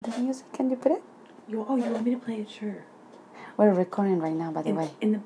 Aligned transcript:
The 0.00 0.16
music, 0.20 0.52
can 0.52 0.70
you 0.70 0.76
put 0.76 0.92
it? 0.92 1.02
You, 1.48 1.66
oh, 1.68 1.74
you 1.74 1.82
want 1.90 2.04
me 2.04 2.12
to 2.12 2.18
play 2.18 2.36
it? 2.42 2.48
Sure. 2.48 2.84
We're 3.56 3.74
recording 3.74 4.20
right 4.20 4.32
now, 4.32 4.52
by 4.52 4.62
the 4.62 4.68
In, 4.68 4.76
way. 4.76 4.90
in 5.00 5.12
the. 5.12 5.20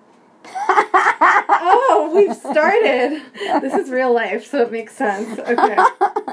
oh, 0.47 2.11
we've 2.15 2.35
started. 2.35 3.21
This 3.61 3.75
is 3.75 3.91
real 3.91 4.15
life, 4.15 4.47
so 4.47 4.63
it 4.63 4.73
makes 4.73 4.97
sense. 4.97 5.39
Okay. 5.39 5.77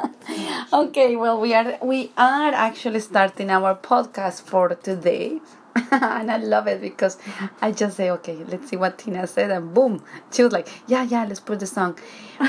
okay, 0.73 1.17
well, 1.17 1.41
we 1.41 1.54
are 1.54 1.78
we 1.83 2.13
are 2.17 2.54
actually 2.54 3.02
starting 3.02 3.49
our 3.49 3.75
podcast 3.75 4.44
for 4.44 4.70
today. 4.70 5.42
and 5.92 6.32
I 6.32 6.38
love 6.38 6.68
it 6.68 6.80
because 6.80 7.18
I 7.62 7.74
just 7.74 7.98
say, 7.98 8.10
okay, 8.12 8.38
let's 8.48 8.70
see 8.70 8.78
what 8.78 8.98
Tina 9.00 9.28
said, 9.28 9.52
and 9.52 9.74
boom, 9.74 10.02
she 10.32 10.44
was 10.44 10.54
like, 10.54 10.70
yeah, 10.88 11.04
yeah, 11.04 11.26
let's 11.26 11.42
put 11.42 11.60
the 11.60 11.68
song. 11.68 12.00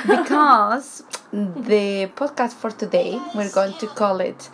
Because 0.07 1.03
the 1.33 2.11
podcast 2.15 2.53
for 2.53 2.71
today, 2.71 3.21
we're 3.35 3.51
going 3.51 3.75
to 3.79 3.89
call 3.89 4.21
it 4.21 4.49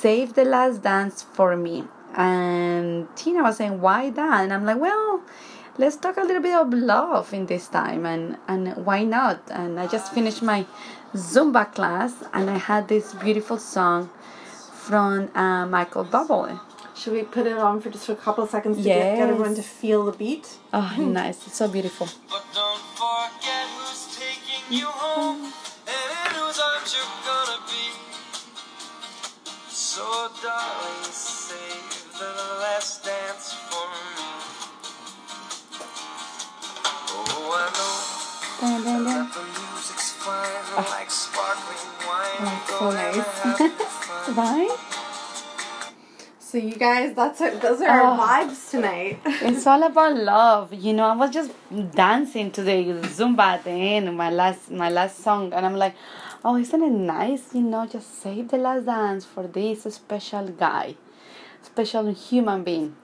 Save 0.00 0.34
the 0.34 0.44
Last 0.44 0.82
Dance 0.82 1.22
for 1.22 1.56
Me. 1.56 1.84
And 2.14 3.08
Tina 3.16 3.42
was 3.42 3.56
saying, 3.56 3.80
why 3.80 4.10
that? 4.10 4.40
And 4.42 4.52
I'm 4.52 4.64
like, 4.64 4.80
well, 4.80 5.22
let's 5.78 5.96
talk 5.96 6.16
a 6.16 6.22
little 6.22 6.42
bit 6.42 6.54
of 6.54 6.72
love 6.72 7.32
in 7.32 7.46
this 7.46 7.68
time, 7.68 8.04
and, 8.06 8.36
and 8.48 8.62
why 8.84 9.04
not? 9.04 9.40
And 9.50 9.80
I 9.80 9.86
just 9.86 10.12
finished 10.12 10.42
my 10.42 10.66
Zumba 11.14 11.64
class, 11.74 12.12
and 12.32 12.50
I 12.50 12.58
had 12.58 12.88
this 12.88 13.14
beautiful 13.14 13.58
song 13.58 14.10
from 14.72 15.34
uh, 15.34 15.66
Michael 15.66 16.04
Bublé. 16.04 16.60
Should 16.94 17.12
we 17.12 17.22
put 17.22 17.46
it 17.46 17.58
on 17.58 17.80
for 17.80 17.90
just 17.90 18.08
a 18.08 18.16
couple 18.16 18.44
of 18.44 18.50
seconds 18.50 18.78
to 18.78 18.82
get, 18.82 19.16
get 19.16 19.28
everyone 19.28 19.54
to 19.54 19.62
feel 19.62 20.04
the 20.06 20.12
beat? 20.12 20.56
Oh, 20.72 20.94
nice. 20.98 21.46
It's 21.46 21.56
so 21.56 21.68
beautiful. 21.68 22.08
But 22.30 22.44
don't 22.54 22.80
forget 22.96 23.66
who's 23.76 24.16
taking 24.16 24.78
you 24.78 24.86
home 24.86 25.44
and 25.44 26.08
in 26.24 26.34
whose 26.34 26.58
arms 26.58 26.94
you're 26.96 27.04
gonna 27.04 27.24
be. 27.24 27.25
So, 29.96 30.04
darling, 30.42 31.04
save 31.10 32.12
the 32.18 32.28
last 32.60 33.02
dance 33.02 33.54
for 33.54 33.86
me. 33.88 34.28
Oh, 37.08 37.56
I 37.56 37.64
know 37.72 37.96
Dun, 38.60 38.84
dun, 38.84 39.04
dun. 39.04 39.04
that 39.04 39.32
the 39.32 39.40
music's 39.40 40.12
fine, 40.12 40.64
ah. 40.76 40.86
like 40.90 41.10
sparkling 41.10 41.88
wine. 42.04 42.44
Oh, 42.44 42.76
so 42.78 42.90
nice. 42.90 43.24
have 44.36 44.96
So 46.40 46.58
you 46.58 46.74
guys, 46.76 47.14
that's 47.16 47.40
our, 47.40 47.52
those 47.52 47.80
are 47.80 47.88
our 47.88 48.18
Oh. 48.18 48.20
vibes 48.22 48.70
tonight. 48.70 49.20
It's 49.48 49.66
all 49.66 49.82
about 49.82 50.14
love. 50.14 50.74
You 50.74 50.92
know, 50.92 51.06
I 51.06 51.16
was 51.16 51.30
just 51.30 51.52
dancing 51.94 52.50
to 52.50 52.62
the 52.62 52.84
Zumba 53.16 53.40
at 53.56 53.64
the 53.64 53.70
end, 53.70 54.14
my 54.14 54.28
last 54.30 54.70
my 54.70 54.90
last 54.90 55.22
song, 55.24 55.54
and 55.54 55.64
I'm 55.64 55.76
like, 55.76 55.94
oh, 56.46 56.56
isn't 56.56 56.82
it 56.82 56.92
nice? 56.92 57.52
You 57.52 57.62
know, 57.62 57.86
just 57.86 58.22
save 58.22 58.48
the 58.48 58.56
last 58.56 58.86
dance 58.86 59.24
for 59.24 59.48
this 59.48 59.82
special 59.82 60.46
guy, 60.48 60.94
special 61.60 62.12
human 62.14 62.62
being. 62.62 62.94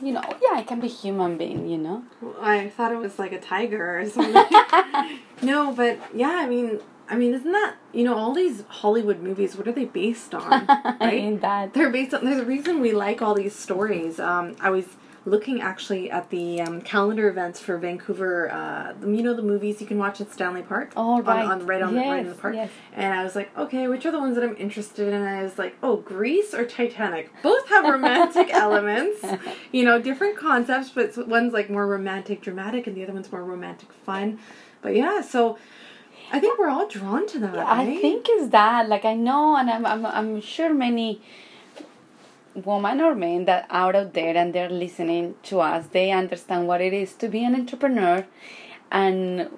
You 0.00 0.12
know, 0.12 0.22
yeah, 0.40 0.60
it 0.60 0.68
can 0.68 0.78
be 0.78 0.86
human 0.86 1.36
being. 1.36 1.68
You 1.68 1.78
know. 1.78 2.04
I 2.40 2.68
thought 2.68 2.92
it 2.92 2.98
was 2.98 3.18
like 3.18 3.32
a 3.32 3.40
tiger 3.40 3.98
or 3.98 4.08
something. 4.14 5.18
no, 5.42 5.72
but 5.72 5.98
yeah, 6.14 6.36
I 6.44 6.46
mean, 6.46 6.78
I 7.10 7.16
mean, 7.16 7.34
isn't 7.34 7.50
that 7.50 7.74
you 7.92 8.04
know 8.04 8.16
all 8.16 8.32
these 8.32 8.62
Hollywood 8.68 9.20
movies? 9.20 9.56
What 9.56 9.66
are 9.66 9.72
they 9.72 9.86
based 9.86 10.34
on? 10.34 10.66
Right? 11.00 11.24
In 11.24 11.40
that. 11.40 11.74
They're 11.74 11.90
based 11.90 12.14
on. 12.14 12.24
There's 12.24 12.40
a 12.40 12.44
reason 12.44 12.80
we 12.80 12.92
like 12.92 13.20
all 13.20 13.34
these 13.34 13.56
stories. 13.56 14.20
Um, 14.20 14.54
I 14.60 14.70
was 14.70 14.86
looking 15.28 15.60
actually 15.60 16.10
at 16.10 16.30
the 16.30 16.60
um, 16.60 16.80
calendar 16.80 17.28
events 17.28 17.60
for 17.60 17.76
Vancouver. 17.78 18.50
Uh, 18.50 18.94
you 19.06 19.22
know 19.22 19.34
the 19.34 19.42
movies 19.42 19.80
you 19.80 19.86
can 19.86 19.98
watch 19.98 20.20
at 20.20 20.32
Stanley 20.32 20.62
Park. 20.62 20.92
Oh, 20.96 21.20
right. 21.22 21.44
On, 21.44 21.60
on 21.60 21.66
right 21.66 21.82
on 21.82 21.94
the 21.94 22.00
right 22.00 22.20
in 22.20 22.28
the 22.28 22.34
park. 22.34 22.54
yes. 22.54 22.70
And 22.92 23.14
I 23.14 23.22
was 23.22 23.34
like, 23.34 23.56
okay, 23.56 23.88
which 23.88 24.06
are 24.06 24.10
the 24.10 24.18
ones 24.18 24.34
that 24.34 24.44
I'm 24.44 24.56
interested 24.56 25.08
in? 25.08 25.14
And 25.14 25.28
I 25.28 25.42
was 25.42 25.58
like, 25.58 25.76
oh, 25.82 25.96
Grease 25.96 26.54
or 26.54 26.64
Titanic. 26.64 27.30
Both 27.42 27.68
have 27.68 27.84
romantic 27.84 28.50
elements. 28.52 29.24
You 29.72 29.84
know, 29.84 30.00
different 30.00 30.36
concepts, 30.36 30.90
but 30.90 31.28
one's 31.28 31.52
like 31.52 31.70
more 31.70 31.86
romantic, 31.86 32.40
dramatic, 32.40 32.86
and 32.86 32.96
the 32.96 33.02
other 33.02 33.12
one's 33.12 33.30
more 33.30 33.44
romantic, 33.44 33.92
fun. 33.92 34.38
But 34.82 34.94
yeah, 34.94 35.20
so 35.20 35.58
I 36.32 36.40
think 36.40 36.58
we're 36.58 36.68
all 36.68 36.88
drawn 36.88 37.26
to 37.28 37.38
that. 37.40 37.58
I 37.58 37.86
right? 37.86 38.00
think 38.00 38.26
it's 38.28 38.50
that. 38.50 38.88
Like 38.88 39.04
I 39.04 39.14
know, 39.14 39.56
and 39.56 39.70
I'm 39.70 39.86
I'm 39.86 40.04
I'm 40.04 40.40
sure 40.40 40.72
many 40.72 41.20
women 42.64 43.00
or 43.00 43.14
men 43.14 43.44
that 43.46 43.66
are 43.70 43.94
out 43.94 44.14
there 44.14 44.36
and 44.36 44.54
they're 44.54 44.70
listening 44.70 45.34
to 45.44 45.60
us, 45.60 45.86
they 45.88 46.10
understand 46.10 46.66
what 46.66 46.80
it 46.80 46.92
is 46.92 47.14
to 47.14 47.28
be 47.28 47.44
an 47.44 47.54
entrepreneur, 47.54 48.26
and 48.90 49.50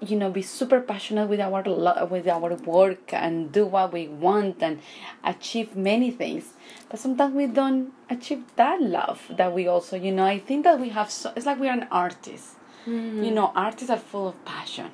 you 0.00 0.16
know 0.16 0.30
be 0.30 0.42
super 0.42 0.80
passionate 0.80 1.28
with 1.28 1.40
our 1.40 1.62
lo- 1.64 2.06
with 2.10 2.28
our 2.28 2.54
work 2.54 3.12
and 3.12 3.52
do 3.52 3.66
what 3.66 3.92
we 3.92 4.08
want 4.08 4.62
and 4.62 4.80
achieve 5.24 5.76
many 5.76 6.10
things. 6.10 6.54
But 6.88 7.00
sometimes 7.00 7.34
we 7.34 7.46
don't 7.46 7.92
achieve 8.08 8.44
that 8.56 8.80
love 8.80 9.22
that 9.30 9.52
we 9.52 9.66
also 9.66 9.96
you 9.96 10.12
know. 10.12 10.24
I 10.24 10.38
think 10.38 10.64
that 10.64 10.80
we 10.80 10.90
have 10.90 11.10
so. 11.10 11.32
It's 11.36 11.46
like 11.46 11.58
we're 11.58 11.72
an 11.72 11.88
artist. 11.90 12.56
Mm. 12.86 13.24
You 13.24 13.32
know, 13.32 13.50
artists 13.56 13.90
are 13.90 13.98
full 13.98 14.28
of 14.28 14.44
passion 14.44 14.92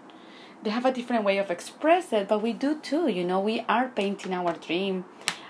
they 0.63 0.71
have 0.71 0.85
a 0.85 0.93
different 0.93 1.25
way 1.25 1.39
of 1.39 1.51
express 1.51 2.13
it, 2.13 2.29
but 2.29 2.41
we 2.41 2.53
do 2.53 2.79
too. 2.79 3.09
You 3.09 3.25
know, 3.25 3.41
we 3.41 3.65
are 3.69 3.89
painting 3.89 4.33
our 4.33 4.53
dream, 4.55 5.05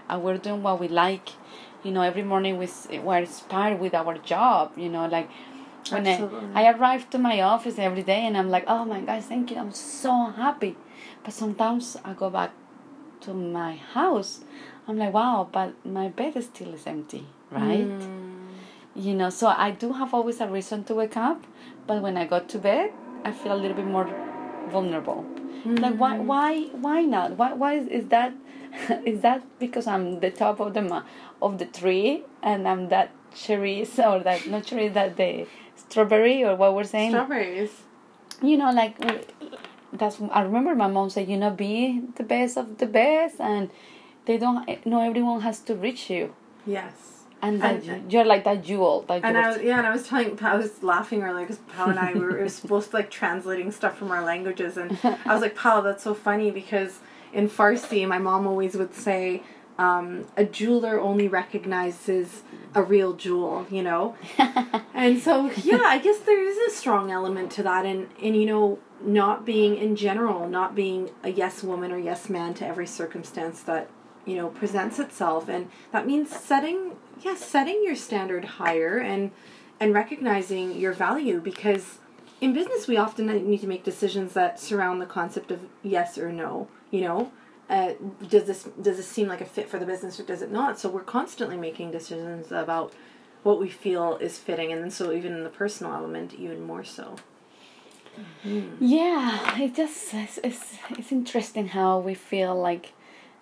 and 0.08 0.22
we're 0.22 0.38
doing 0.38 0.62
what 0.62 0.80
we 0.80 0.88
like. 0.88 1.30
You 1.82 1.90
know, 1.90 2.02
every 2.02 2.22
morning 2.22 2.58
we 2.58 2.68
we're 2.98 3.18
inspired 3.18 3.80
with 3.80 3.94
our 3.94 4.18
job. 4.18 4.72
You 4.76 4.88
know, 4.88 5.06
like 5.06 5.28
when 5.90 6.06
Absolutely. 6.06 6.48
I, 6.54 6.64
I 6.64 6.72
arrive 6.72 7.10
to 7.10 7.18
my 7.18 7.40
office 7.40 7.78
every 7.78 8.02
day 8.02 8.26
and 8.26 8.36
I'm 8.36 8.50
like, 8.50 8.64
oh 8.68 8.84
my 8.84 9.00
gosh, 9.00 9.24
thank 9.24 9.50
you, 9.50 9.58
I'm 9.58 9.72
so 9.72 10.26
happy. 10.26 10.76
But 11.24 11.34
sometimes 11.34 11.96
I 12.04 12.12
go 12.12 12.30
back 12.30 12.52
to 13.22 13.34
my 13.34 13.76
house, 13.76 14.40
I'm 14.86 14.98
like, 14.98 15.12
wow, 15.12 15.48
but 15.50 15.74
my 15.84 16.08
bed 16.08 16.36
is 16.36 16.46
still 16.46 16.74
is 16.74 16.86
empty, 16.86 17.26
right? 17.50 17.88
Mm. 17.88 18.48
You 18.94 19.14
know, 19.14 19.30
so 19.30 19.48
I 19.48 19.70
do 19.70 19.92
have 19.92 20.12
always 20.12 20.40
a 20.40 20.48
reason 20.48 20.84
to 20.84 20.94
wake 20.94 21.16
up, 21.16 21.44
but 21.86 22.02
when 22.02 22.16
I 22.16 22.26
go 22.26 22.40
to 22.40 22.58
bed, 22.58 22.92
I 23.24 23.32
feel 23.32 23.52
a 23.52 23.56
little 23.56 23.76
bit 23.76 23.86
more 23.86 24.08
vulnerable. 24.70 25.24
Like 25.64 25.96
why 25.96 26.16
mm-hmm. 26.16 26.26
why 26.26 26.62
why 26.72 27.02
not? 27.02 27.36
Why 27.36 27.52
why 27.52 27.74
is, 27.74 27.86
is 27.88 28.06
that 28.08 28.32
is 29.04 29.20
that 29.22 29.42
because 29.58 29.86
I'm 29.86 30.20
the 30.20 30.30
top 30.30 30.60
of 30.60 30.74
the 30.74 30.82
ma- 30.82 31.04
of 31.40 31.58
the 31.58 31.66
tree 31.66 32.24
and 32.42 32.66
I'm 32.66 32.88
that 32.88 33.10
cherries 33.34 33.98
or 33.98 34.20
that 34.20 34.46
not 34.48 34.64
cherry 34.64 34.88
that 34.88 35.16
the 35.16 35.46
strawberry 35.76 36.44
or 36.44 36.56
what 36.56 36.74
we're 36.74 36.84
saying? 36.84 37.10
Strawberries. 37.12 37.70
you 38.42 38.56
know 38.56 38.72
like 38.72 38.96
uh, 39.04 39.18
that's 39.92 40.18
i 40.32 40.40
remember 40.42 40.74
my 40.74 40.88
mom 40.88 41.08
said 41.10 41.28
you 41.28 41.36
know 41.36 41.50
be 41.50 42.02
the 42.16 42.22
best 42.24 42.56
of 42.56 42.78
the 42.78 42.86
best 42.86 43.40
and 43.40 43.70
they 44.26 44.36
don't 44.38 44.68
eh, 44.68 44.78
know 44.84 45.00
everyone 45.00 45.40
has 45.42 45.60
to 45.60 45.74
reach 45.74 46.10
you 46.10 46.34
Yes. 46.66 47.21
And 47.42 47.60
that 47.60 47.84
And- 47.84 48.12
you're 48.12 48.24
like 48.24 48.44
that 48.44 48.62
jewel 48.62 49.04
that 49.08 49.20
And 49.24 49.36
you 49.36 49.42
I 49.42 49.48
was 49.48 49.62
yeah, 49.62 49.78
and 49.78 49.86
I 49.86 49.90
was 49.90 50.06
telling 50.06 50.38
I 50.42 50.56
was 50.56 50.82
laughing 50.82 51.22
earlier 51.22 51.44
because 51.44 51.60
Pal 51.74 51.90
and 51.90 51.98
I 51.98 52.12
we 52.14 52.20
were 52.20 52.48
supposed 52.48 52.90
to 52.90 52.96
like 52.96 53.10
translating 53.10 53.70
stuff 53.72 53.98
from 53.98 54.10
our 54.10 54.24
languages, 54.24 54.76
and 54.76 54.96
I 55.02 55.32
was 55.34 55.42
like, 55.42 55.56
Pal, 55.56 55.82
that's 55.82 56.04
so 56.04 56.14
funny 56.14 56.50
because 56.50 57.00
in 57.32 57.48
Farsi, 57.48 58.06
my 58.06 58.18
mom 58.18 58.46
always 58.46 58.76
would 58.76 58.94
say, 58.94 59.42
um, 59.78 60.26
a 60.36 60.44
jeweler 60.44 61.00
only 61.00 61.28
recognizes 61.28 62.42
a 62.74 62.82
real 62.82 63.14
jewel, 63.14 63.66
you 63.70 63.82
know, 63.82 64.14
and 64.94 65.18
so 65.20 65.50
yeah, 65.62 65.82
I 65.84 65.98
guess 65.98 66.18
there 66.20 66.44
is 66.46 66.56
a 66.72 66.76
strong 66.76 67.10
element 67.10 67.50
to 67.52 67.62
that, 67.64 67.84
and 67.84 68.08
and 68.22 68.36
you 68.36 68.46
know, 68.46 68.78
not 69.04 69.44
being 69.44 69.76
in 69.76 69.96
general, 69.96 70.48
not 70.48 70.74
being 70.76 71.10
a 71.24 71.30
yes 71.30 71.62
woman 71.64 71.90
or 71.90 71.98
yes 71.98 72.28
man 72.30 72.54
to 72.54 72.66
every 72.66 72.86
circumstance 72.86 73.62
that 73.62 73.88
you 74.24 74.36
know 74.36 74.48
presents 74.48 75.00
itself 75.00 75.48
and 75.48 75.68
that 75.90 76.06
means 76.06 76.30
setting 76.30 76.92
yes 77.22 77.44
setting 77.44 77.82
your 77.84 77.96
standard 77.96 78.44
higher 78.44 78.98
and 78.98 79.30
and 79.80 79.94
recognizing 79.94 80.78
your 80.78 80.92
value 80.92 81.40
because 81.40 81.98
in 82.40 82.52
business 82.52 82.86
we 82.86 82.96
often 82.96 83.26
need 83.48 83.60
to 83.60 83.66
make 83.66 83.84
decisions 83.84 84.32
that 84.32 84.58
surround 84.58 85.00
the 85.00 85.06
concept 85.06 85.50
of 85.50 85.60
yes 85.82 86.18
or 86.18 86.32
no 86.32 86.68
you 86.92 87.00
know? 87.00 87.32
Uh, 87.68 87.94
does 88.28 88.44
this 88.44 88.64
does 88.80 88.98
this 88.98 89.08
seem 89.08 89.26
like 89.26 89.40
a 89.40 89.44
fit 89.44 89.68
for 89.68 89.78
the 89.78 89.86
business 89.86 90.20
or 90.20 90.24
does 90.24 90.42
it 90.42 90.52
not? 90.52 90.78
So 90.78 90.88
we're 90.88 91.02
constantly 91.02 91.56
making 91.56 91.90
decisions 91.90 92.52
about 92.52 92.92
what 93.42 93.58
we 93.58 93.68
feel 93.68 94.18
is 94.18 94.38
fitting 94.38 94.70
and 94.70 94.92
so 94.92 95.10
even 95.10 95.32
in 95.32 95.42
the 95.42 95.50
personal 95.50 95.92
element 95.94 96.34
even 96.34 96.62
more 96.62 96.84
so. 96.84 97.16
Yeah 98.78 99.58
it 99.58 99.74
just 99.74 100.12
it's, 100.12 100.38
it's, 100.44 100.74
it's 100.90 101.10
interesting 101.10 101.68
how 101.68 101.98
we 101.98 102.14
feel 102.14 102.54
like 102.54 102.92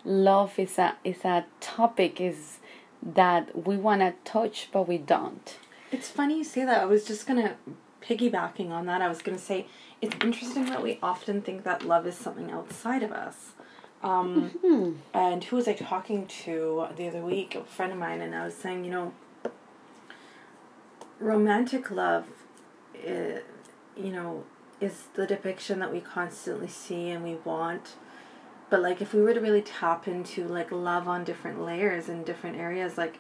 love 0.05 0.59
is 0.59 0.79
a 0.79 0.97
is 1.05 1.25
a 1.25 1.45
topic 1.61 2.21
is 2.21 2.60
that 3.03 3.67
we 3.67 3.77
want 3.77 4.01
to 4.01 4.15
touch 4.25 4.69
but 4.73 4.87
we 4.87 4.99
don't 4.99 5.57
It's 5.93 6.09
funny 6.09 6.39
you 6.39 6.45
say 6.45 6.65
that. 6.65 6.81
I 6.83 6.85
was 6.85 7.05
just 7.05 7.27
gonna 7.27 7.57
piggybacking 8.03 8.71
on 8.71 8.87
that. 8.87 9.03
I 9.03 9.09
was 9.09 9.23
gonna 9.23 9.39
say 9.39 9.67
it's 10.01 10.15
interesting 10.25 10.67
that 10.67 10.83
we 10.83 10.99
often 11.03 11.43
think 11.43 11.65
that 11.65 11.85
love 11.85 12.07
is 12.07 12.17
something 12.17 12.51
outside 12.51 13.03
of 13.03 13.13
us. 13.13 13.53
Um, 14.03 14.51
And 15.13 15.45
who 15.45 15.57
was 15.57 15.69
I 15.69 15.75
talking 15.75 16.27
to 16.45 16.87
the 16.97 17.09
other 17.09 17.21
week? 17.23 17.55
A 17.55 17.65
friend 17.65 17.93
of 17.93 17.99
mine, 17.99 18.21
and 18.23 18.35
I 18.35 18.45
was 18.45 18.55
saying, 18.55 18.85
you 18.85 18.91
know, 18.91 19.13
romantic 21.19 21.91
love, 21.91 22.27
i 22.95 23.41
you 23.97 24.13
know, 24.13 24.45
is 24.81 25.09
the 25.15 25.27
depiction 25.27 25.79
that 25.81 25.93
we 25.93 26.01
constantly 26.01 26.69
see 26.69 27.11
and 27.11 27.23
we 27.23 27.35
want 27.45 27.97
but 28.71 28.81
like 28.81 29.03
if 29.03 29.13
we 29.13 29.21
were 29.21 29.35
to 29.35 29.41
really 29.41 29.63
tap 29.63 30.07
into 30.09 30.47
like 30.47 30.71
love 30.73 31.07
on 31.09 31.25
different 31.25 31.61
layers 31.63 32.09
in 32.09 32.23
different 32.25 32.57
areas 32.57 32.97
like 32.97 33.19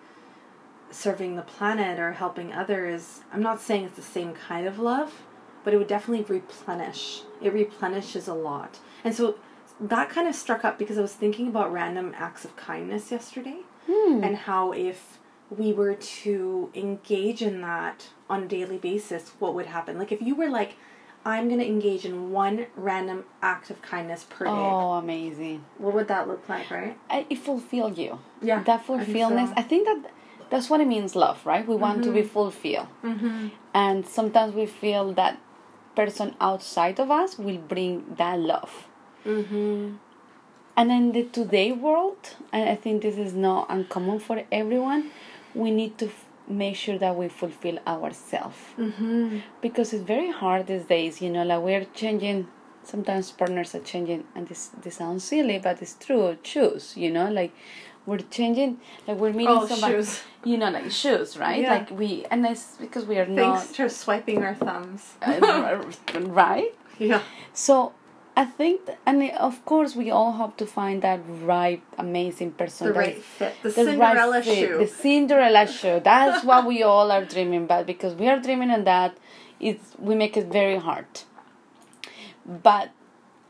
serving 0.90 1.36
the 1.36 1.42
planet 1.42 1.98
or 2.00 2.12
helping 2.12 2.52
others 2.52 3.20
i'm 3.32 3.42
not 3.42 3.60
saying 3.60 3.84
it's 3.84 3.96
the 3.96 4.02
same 4.02 4.32
kind 4.32 4.66
of 4.66 4.78
love 4.78 5.22
but 5.62 5.74
it 5.74 5.76
would 5.76 5.88
definitely 5.88 6.24
replenish. 6.24 7.20
It 7.42 7.52
replenishes 7.52 8.26
a 8.26 8.32
lot. 8.32 8.78
And 9.04 9.14
so 9.14 9.36
that 9.78 10.08
kind 10.08 10.26
of 10.26 10.34
struck 10.34 10.64
up 10.64 10.78
because 10.78 10.96
i 10.96 11.02
was 11.02 11.12
thinking 11.12 11.48
about 11.48 11.70
random 11.72 12.14
acts 12.16 12.44
of 12.46 12.56
kindness 12.56 13.10
yesterday 13.10 13.58
Hmm. 13.86 14.22
and 14.24 14.36
how 14.36 14.72
if 14.72 15.18
we 15.50 15.72
were 15.72 15.94
to 15.94 16.70
engage 16.74 17.42
in 17.42 17.60
that 17.62 18.08
on 18.28 18.44
a 18.44 18.46
daily 18.46 18.78
basis 18.78 19.32
what 19.38 19.54
would 19.54 19.66
happen? 19.66 19.98
Like 19.98 20.12
if 20.12 20.20
you 20.22 20.34
were 20.34 20.48
like 20.48 20.76
i'm 21.24 21.48
going 21.48 21.60
to 21.60 21.66
engage 21.66 22.04
in 22.04 22.30
one 22.32 22.66
random 22.76 23.24
act 23.42 23.70
of 23.70 23.80
kindness 23.82 24.24
per 24.28 24.44
day 24.46 24.50
Oh, 24.50 24.92
amazing. 24.92 25.64
what 25.78 25.94
would 25.94 26.08
that 26.08 26.26
look 26.28 26.48
like 26.48 26.70
right 26.70 26.96
I, 27.10 27.26
it 27.28 27.38
fulfills 27.38 27.98
you. 27.98 28.18
Yeah, 28.42 28.62
That 28.62 28.80
I 28.88 29.04
think 29.04 29.28
so. 29.28 29.52
I 29.56 29.62
think 29.62 29.84
that 29.86 30.10
that's 30.50 30.68
what 30.68 30.80
it 30.80 30.86
means 30.88 31.14
love, 31.14 31.44
right? 31.46 31.66
We 31.66 31.76
want 31.76 32.02
to 32.04 32.10
be 32.12 32.22
fulfilled. 32.22 32.88
mm-hmm. 33.04 33.48
And 33.72 34.04
sometimes 34.06 34.52
we 34.54 34.66
feel 34.66 35.12
that 35.12 35.38
person 35.94 36.34
outside 36.40 36.98
of 36.98 37.08
us 37.10 37.38
will 37.38 37.58
bring 37.58 38.14
that 38.18 38.38
love. 38.40 38.88
Mm-hmm. 39.24 39.94
And 40.76 40.90
in 40.90 41.12
the 41.12 41.24
today 41.24 41.70
world, 41.72 42.34
and 42.52 42.68
I 42.68 42.74
think 42.74 43.02
this 43.02 43.16
is 43.16 43.32
not 43.34 43.66
uncommon 43.68 44.18
for 44.20 44.42
everyone, 44.50 45.10
we 45.54 45.70
need 45.70 45.98
to 45.98 46.10
make 46.50 46.76
sure 46.76 46.98
that 46.98 47.16
we 47.16 47.28
fulfill 47.28 47.78
ourselves. 47.86 48.56
Mm-hmm. 48.78 49.38
Because 49.60 49.92
it's 49.92 50.02
very 50.04 50.30
hard 50.30 50.66
these 50.66 50.84
days, 50.84 51.22
you 51.22 51.30
know, 51.30 51.44
like 51.44 51.62
we're 51.62 51.84
changing, 51.94 52.48
sometimes 52.82 53.30
partners 53.30 53.74
are 53.74 53.80
changing, 53.80 54.24
and 54.34 54.48
this, 54.48 54.70
this 54.82 54.96
sounds 54.96 55.24
silly, 55.24 55.58
but 55.58 55.80
it's 55.80 55.94
true, 55.94 56.36
shoes, 56.42 56.96
you 56.96 57.10
know, 57.10 57.30
like 57.30 57.52
we're 58.06 58.18
changing, 58.18 58.78
like 59.06 59.18
we're 59.18 59.32
meeting 59.32 59.48
Oh, 59.56 59.66
somebody, 59.66 59.94
shoes. 59.94 60.20
you 60.44 60.56
know, 60.58 60.70
like 60.70 60.90
shoes, 60.90 61.36
right? 61.36 61.62
Yeah. 61.62 61.74
Like 61.74 61.90
we, 61.90 62.26
and 62.30 62.44
it's 62.46 62.76
because 62.80 63.04
we 63.04 63.18
are 63.18 63.26
Thanks 63.26 63.66
not, 63.68 63.74
to 63.74 63.90
swiping 63.90 64.42
our 64.42 64.54
thumbs. 64.54 65.14
uh, 65.22 65.82
right? 66.20 66.74
yeah. 66.98 67.22
So 67.52 67.92
I 68.36 68.44
think, 68.44 68.86
th- 68.86 68.98
and 69.06 69.22
it- 69.22 69.34
of 69.34 69.64
course, 69.64 69.94
we 69.96 70.10
all 70.10 70.32
hope 70.32 70.56
to 70.58 70.66
find 70.66 71.02
that 71.02 71.20
right, 71.42 71.82
amazing 71.98 72.52
person. 72.52 72.88
The 72.88 72.92
right 72.94 73.22
fit. 73.22 73.54
The, 73.62 73.68
the 73.68 73.74
Cinderella 73.74 74.30
right 74.30 74.44
fit, 74.44 74.58
shoe. 74.58 74.78
The 74.78 74.86
Cinderella 74.86 75.66
shoe. 75.66 76.00
That's 76.02 76.44
what 76.44 76.64
we 76.66 76.82
all 76.82 77.10
are 77.10 77.24
dreaming 77.24 77.64
about 77.64 77.86
because 77.86 78.14
we 78.14 78.28
are 78.28 78.38
dreaming 78.38 78.70
on 78.70 78.84
that. 78.84 79.16
It's 79.58 79.94
we 79.98 80.14
make 80.14 80.36
it 80.36 80.46
very 80.46 80.76
hard. 80.78 81.06
But 82.46 82.90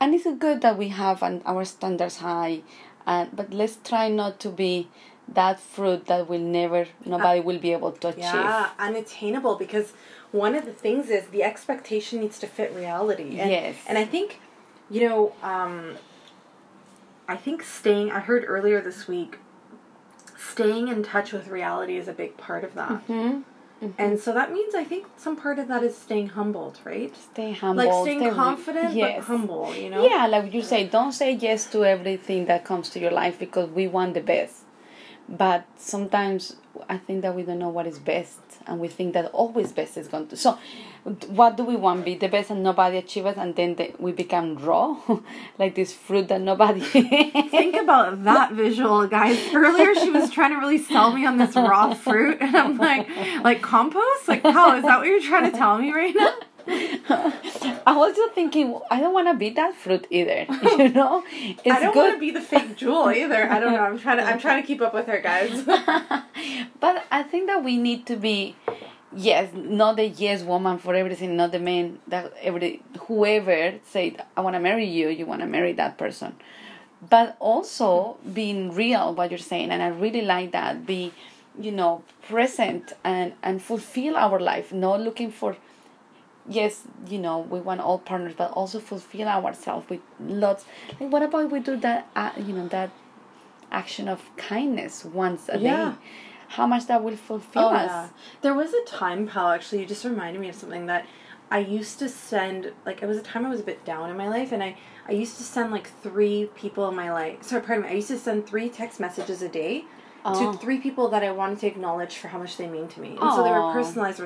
and 0.00 0.15
it's 0.15 0.27
good 0.38 0.61
that 0.62 0.77
we 0.79 0.88
have 0.88 1.23
an, 1.23 1.43
our 1.44 1.65
standards 1.65 2.17
high, 2.19 2.62
and 3.06 3.35
but 3.35 3.53
let's 3.53 3.79
try 3.85 4.09
not 4.09 4.41
to 4.41 4.49
be 4.49 4.88
that 5.29 5.61
fruit 5.61 6.06
that 6.06 6.29
will 6.29 6.41
never 6.41 6.87
nobody 7.05 7.41
will 7.41 7.59
be 7.59 7.73
able 7.73 7.93
to 7.93 8.09
achieve. 8.09 8.25
Yeah, 8.25 8.71
unattainable 8.79 9.56
because 9.56 9.93
one 10.32 10.55
of 10.55 10.65
the 10.65 10.73
things 10.73 11.09
is 11.11 11.27
the 11.27 11.43
expectation 11.44 12.21
needs 12.21 12.38
to 12.41 12.47
fit 12.47 12.75
reality. 12.75 13.38
And, 13.38 13.50
Yes. 13.50 13.77
And 13.87 13.97
I 13.99 14.05
think, 14.05 14.41
you 14.91 15.09
know, 15.09 15.33
um, 15.43 15.97
I 17.29 17.37
think 17.37 17.63
staying, 17.63 18.11
I 18.11 18.21
heard 18.21 18.45
earlier 18.47 18.81
this 18.81 19.07
week, 19.07 19.39
staying 20.37 20.89
in 20.89 21.03
touch 21.03 21.33
with 21.33 21.49
reality 21.49 21.97
is 21.97 22.09
a 22.09 22.13
big 22.13 22.37
part 22.37 22.65
of 22.65 22.75
that. 22.75 23.03
Hmm? 23.03 23.41
And 23.97 24.21
so 24.21 24.35
that 24.35 24.53
means 24.53 24.75
I 24.75 24.85
think 24.85 25.07
some 25.17 25.37
part 25.37 25.59
of 25.59 25.69
that 25.69 25.83
is 25.83 25.97
staying 25.97 26.29
humbled, 26.31 26.79
right? 26.85 27.17
Stay 27.17 27.53
humble. 27.53 27.85
Like 27.85 28.07
staying 28.07 28.21
stay 28.21 28.31
confident 28.31 28.95
yes. 28.95 29.19
but 29.19 29.25
humble, 29.25 29.75
you 29.75 29.89
know? 29.89 30.05
Yeah, 30.05 30.27
like 30.27 30.53
you 30.53 30.63
say, 30.63 30.87
don't 30.87 31.13
say 31.13 31.33
yes 31.33 31.65
to 31.71 31.85
everything 31.85 32.45
that 32.45 32.65
comes 32.65 32.91
to 32.91 32.99
your 32.99 33.11
life 33.11 33.39
because 33.39 33.71
we 33.71 33.87
want 33.87 34.13
the 34.13 34.21
best. 34.21 34.65
But 35.31 35.65
sometimes 35.77 36.57
I 36.91 36.99
think 36.99 37.23
that 37.23 37.35
we 37.35 37.43
don't 37.43 37.59
know 37.59 37.71
what 37.71 37.87
is 37.87 37.99
best, 37.99 38.41
and 38.67 38.81
we 38.81 38.89
think 38.89 39.15
that 39.15 39.27
always 39.33 39.73
best 39.73 39.97
is 39.97 40.09
going 40.09 40.27
to. 40.29 40.37
So, 40.37 40.59
what 41.29 41.56
do 41.56 41.64
we 41.64 41.76
want? 41.76 42.05
Be 42.05 42.14
the 42.14 42.29
best, 42.29 42.50
and 42.50 42.62
nobody 42.62 42.99
achieve 42.99 43.26
it, 43.26 43.37
and 43.37 43.56
then 43.56 43.76
the, 43.76 43.93
we 43.99 44.12
become 44.12 44.56
raw, 44.56 45.00
like 45.58 45.75
this 45.75 45.93
fruit 45.93 46.29
that 46.29 46.41
nobody. 46.41 46.81
Think 46.81 47.76
about 47.76 48.25
that 48.25 48.52
visual, 48.52 49.06
guys. 49.06 49.38
Earlier, 49.55 49.94
she 49.94 50.11
was 50.11 50.31
trying 50.31 50.50
to 50.50 50.58
really 50.58 50.79
sell 50.79 51.12
me 51.12 51.26
on 51.26 51.38
this 51.38 51.56
raw 51.56 51.94
fruit, 51.94 52.38
and 52.41 52.56
I'm 52.56 52.76
like, 52.79 53.08
like 53.43 53.62
compost? 53.62 54.29
Like, 54.29 54.43
how 54.43 54.76
is 54.76 54.85
that 54.85 54.99
what 54.99 55.06
you're 55.06 55.23
trying 55.23 55.50
to 55.50 55.56
tell 55.56 55.79
me 55.79 55.93
right 55.93 56.14
now? 56.14 56.35
I 56.69 57.96
was 57.96 58.14
just 58.14 58.35
thinking, 58.35 58.79
I 58.91 59.00
don't 59.00 59.14
want 59.14 59.29
to 59.29 59.35
be 59.35 59.50
that 59.50 59.75
fruit 59.75 60.06
either. 60.11 60.46
You 60.81 60.91
know, 60.91 61.25
it's 61.31 61.67
I 61.67 61.81
don't 61.81 61.94
good. 61.94 62.00
want 62.00 62.14
to 62.14 62.20
be 62.20 62.31
the 62.31 62.41
fake 62.41 62.76
jewel 62.76 63.11
either. 63.11 63.50
I 63.50 63.58
don't 63.58 63.73
know. 63.73 63.81
I'm 63.81 63.99
trying 63.99 64.19
to. 64.19 64.25
I'm 64.25 64.38
trying 64.38 64.62
to 64.62 64.67
keep 64.67 64.81
up 64.81 64.94
with 64.94 65.06
her, 65.06 65.20
guys. 65.20 65.64
but 65.64 67.05
I 67.11 67.23
think 67.23 67.46
that 67.46 67.64
we 67.64 67.76
need 67.76 68.06
to 68.06 68.17
be, 68.17 68.56
yes, 69.17 69.51
not 69.55 69.97
the 69.97 70.07
yes 70.07 70.43
woman 70.43 70.79
for 70.79 70.95
everything, 70.95 71.37
not 71.37 71.53
the 71.53 71.59
man 71.59 71.99
that 72.09 72.33
every 72.41 72.83
whoever 73.07 73.75
said 73.85 74.25
I 74.37 74.41
want 74.41 74.55
to 74.55 74.61
marry 74.61 74.87
you, 74.87 75.09
you 75.09 75.27
want 75.27 75.41
to 75.41 75.47
marry 75.47 75.73
that 75.75 75.99
person, 75.99 76.37
but 77.09 77.37
also 77.41 78.19
being 78.33 78.75
real 78.75 79.15
what 79.15 79.31
you're 79.31 79.39
saying, 79.39 79.71
and 79.71 79.83
I 79.83 79.89
really 79.89 80.23
like 80.23 80.53
that. 80.53 80.87
Be, 80.87 81.12
you 81.59 81.73
know, 81.73 82.03
present 82.29 82.93
and 83.05 83.33
and 83.43 83.62
fulfill 83.62 84.17
our 84.17 84.39
life, 84.39 84.73
not 84.73 85.01
looking 85.01 85.31
for. 85.31 85.56
Yes, 86.49 86.83
you 87.06 87.19
know 87.19 87.39
we 87.39 87.61
want 87.61 87.81
all 87.81 87.99
partners, 87.99 88.35
but 88.37 88.51
also 88.53 88.81
fulfill 88.81 89.29
ourselves 89.29 89.89
with 89.89 90.01
lots. 90.21 90.65
Like, 90.99 91.13
what 91.13 91.23
about 91.23 91.51
we 91.53 91.61
do 91.61 91.77
that? 91.77 92.09
Uh, 92.17 92.31
you 92.39 92.55
know 92.55 92.67
that 92.69 92.91
action 93.71 94.09
of 94.09 94.21
kindness 94.37 95.05
once 95.05 95.49
a 95.49 95.59
Yeah. 95.59 95.91
day 95.91 95.97
how 96.50 96.67
much 96.67 96.87
that 96.87 97.02
will 97.05 97.17
fulfill 97.17 97.67
Oh, 97.67 97.75
us 97.75 97.91
yeah. 97.91 98.08
There 98.43 98.55
was 98.55 98.73
a 98.75 98.85
time, 98.85 99.26
pal, 99.26 99.50
actually, 99.50 99.81
you 99.81 99.87
just 99.87 100.05
reminded 100.05 100.41
me 100.41 100.49
of 100.49 100.56
something 100.56 100.87
that 100.87 101.06
I 101.50 101.58
used 101.61 101.99
to 102.00 102.08
send, 102.08 102.73
like, 102.85 103.02
it 103.02 103.06
was 103.06 103.19
a 103.19 103.23
time 103.23 103.47
I 103.47 103.50
was 103.50 103.61
a 103.61 103.64
bit 103.64 103.85
down 103.85 104.11
in 104.11 104.17
my 104.17 104.29
life, 104.29 104.50
and 104.52 104.62
I, 104.62 104.76
I 105.08 105.12
used 105.12 105.37
to 105.38 105.44
send, 105.44 105.70
like, 105.70 105.88
three 106.02 106.50
people 106.56 106.88
in 106.88 106.97
my 106.97 107.12
life, 107.12 107.43
sorry, 107.44 107.62
pardon 107.62 107.85
me, 107.85 107.91
I 107.91 107.94
used 107.94 108.08
to 108.08 108.19
send 108.19 108.47
three 108.49 108.69
text 108.69 108.99
messages 109.00 109.43
a 109.43 109.49
day 109.49 109.85
Oh. 110.23 110.38
to 110.38 110.58
three 110.58 110.79
people 110.79 111.08
that 111.08 111.23
I 111.23 111.31
wanted 111.32 111.61
to 111.61 111.67
acknowledge 111.67 112.17
for 112.19 112.29
how 112.29 112.38
much 112.38 112.58
they 112.58 112.67
mean 112.67 112.88
to 112.88 113.00
me. 113.00 113.17
And 113.19 113.32
so 113.32 113.43
they 113.43 113.53
were 113.53 113.62
personalized. 113.73 114.20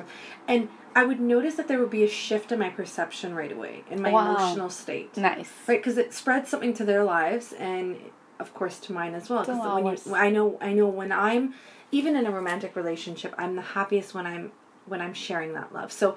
And 0.45 0.67
I 0.93 1.05
would 1.05 1.21
notice 1.21 1.55
that 1.55 1.69
there 1.69 1.79
would 1.79 1.89
be 1.89 2.03
a 2.03 2.07
shift 2.09 2.51
in 2.51 2.59
my 2.59 2.69
perception 2.69 3.33
right 3.33 3.51
away, 3.51 3.83
in 3.89 4.01
my 4.01 4.11
Wow. 4.11 4.31
emotional 4.31 4.69
state. 4.69 5.15
nice 5.15 5.49
Right, 5.67 5.79
because 5.79 5.97
it 5.97 6.13
spread 6.13 6.47
something 6.49 6.73
to 6.73 6.83
their 6.83 7.03
lives, 7.05 7.53
and 7.53 7.97
of 8.41 8.53
course 8.53 8.77
to 8.81 8.93
mine 8.93 9.13
as 9.15 9.29
well. 9.29 9.39
Because 9.45 9.63
when 9.63 9.85
ours. 9.87 10.05
you, 10.05 10.15
I 10.15 10.29
know, 10.31 10.57
I 10.59 10.73
know 10.73 10.87
when 10.87 11.13
I'm, 11.13 11.53
even 11.99 12.13
in 12.19 12.25
a 12.31 12.31
romantic 12.39 12.71
relationship, 12.81 13.31
I'm 13.41 13.53
the 13.61 13.67
happiest 13.77 14.09
when 14.15 14.25
I'm 14.33 14.45
when 14.91 14.99
I'm 15.05 15.13
sharing 15.25 15.51
that 15.59 15.69
love. 15.77 15.89
So, 16.01 16.07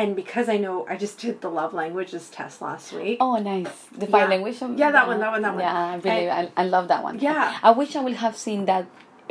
and 0.00 0.10
because 0.22 0.46
I 0.54 0.56
know, 0.64 0.76
I 0.92 0.96
just 1.04 1.16
did 1.24 1.34
the 1.44 1.50
love 1.60 1.72
languages 1.82 2.24
test 2.38 2.56
last 2.68 2.86
week. 2.98 3.18
oh 3.26 3.36
nice 3.52 3.74
the 4.02 4.06
five 4.14 4.26
Yeah. 4.26 4.34
language 4.34 4.56
Yeah, 4.82 4.90
that 4.96 5.06
one, 5.10 5.20
that 5.24 5.32
one, 5.34 5.42
that 5.46 5.54
one. 5.56 5.62
yeah 5.66 5.76
i 5.92 5.96
really 6.06 6.26
I, 6.40 6.42
I 6.62 6.64
love 6.74 6.86
that 6.92 7.02
one 7.08 7.16
Yeah. 7.28 7.46
i 7.68 7.70
wish 7.80 7.90
i 7.98 8.02
would 8.06 8.18
have 8.26 8.36
seen 8.46 8.60
that 8.70 8.86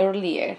earlier 0.08 0.50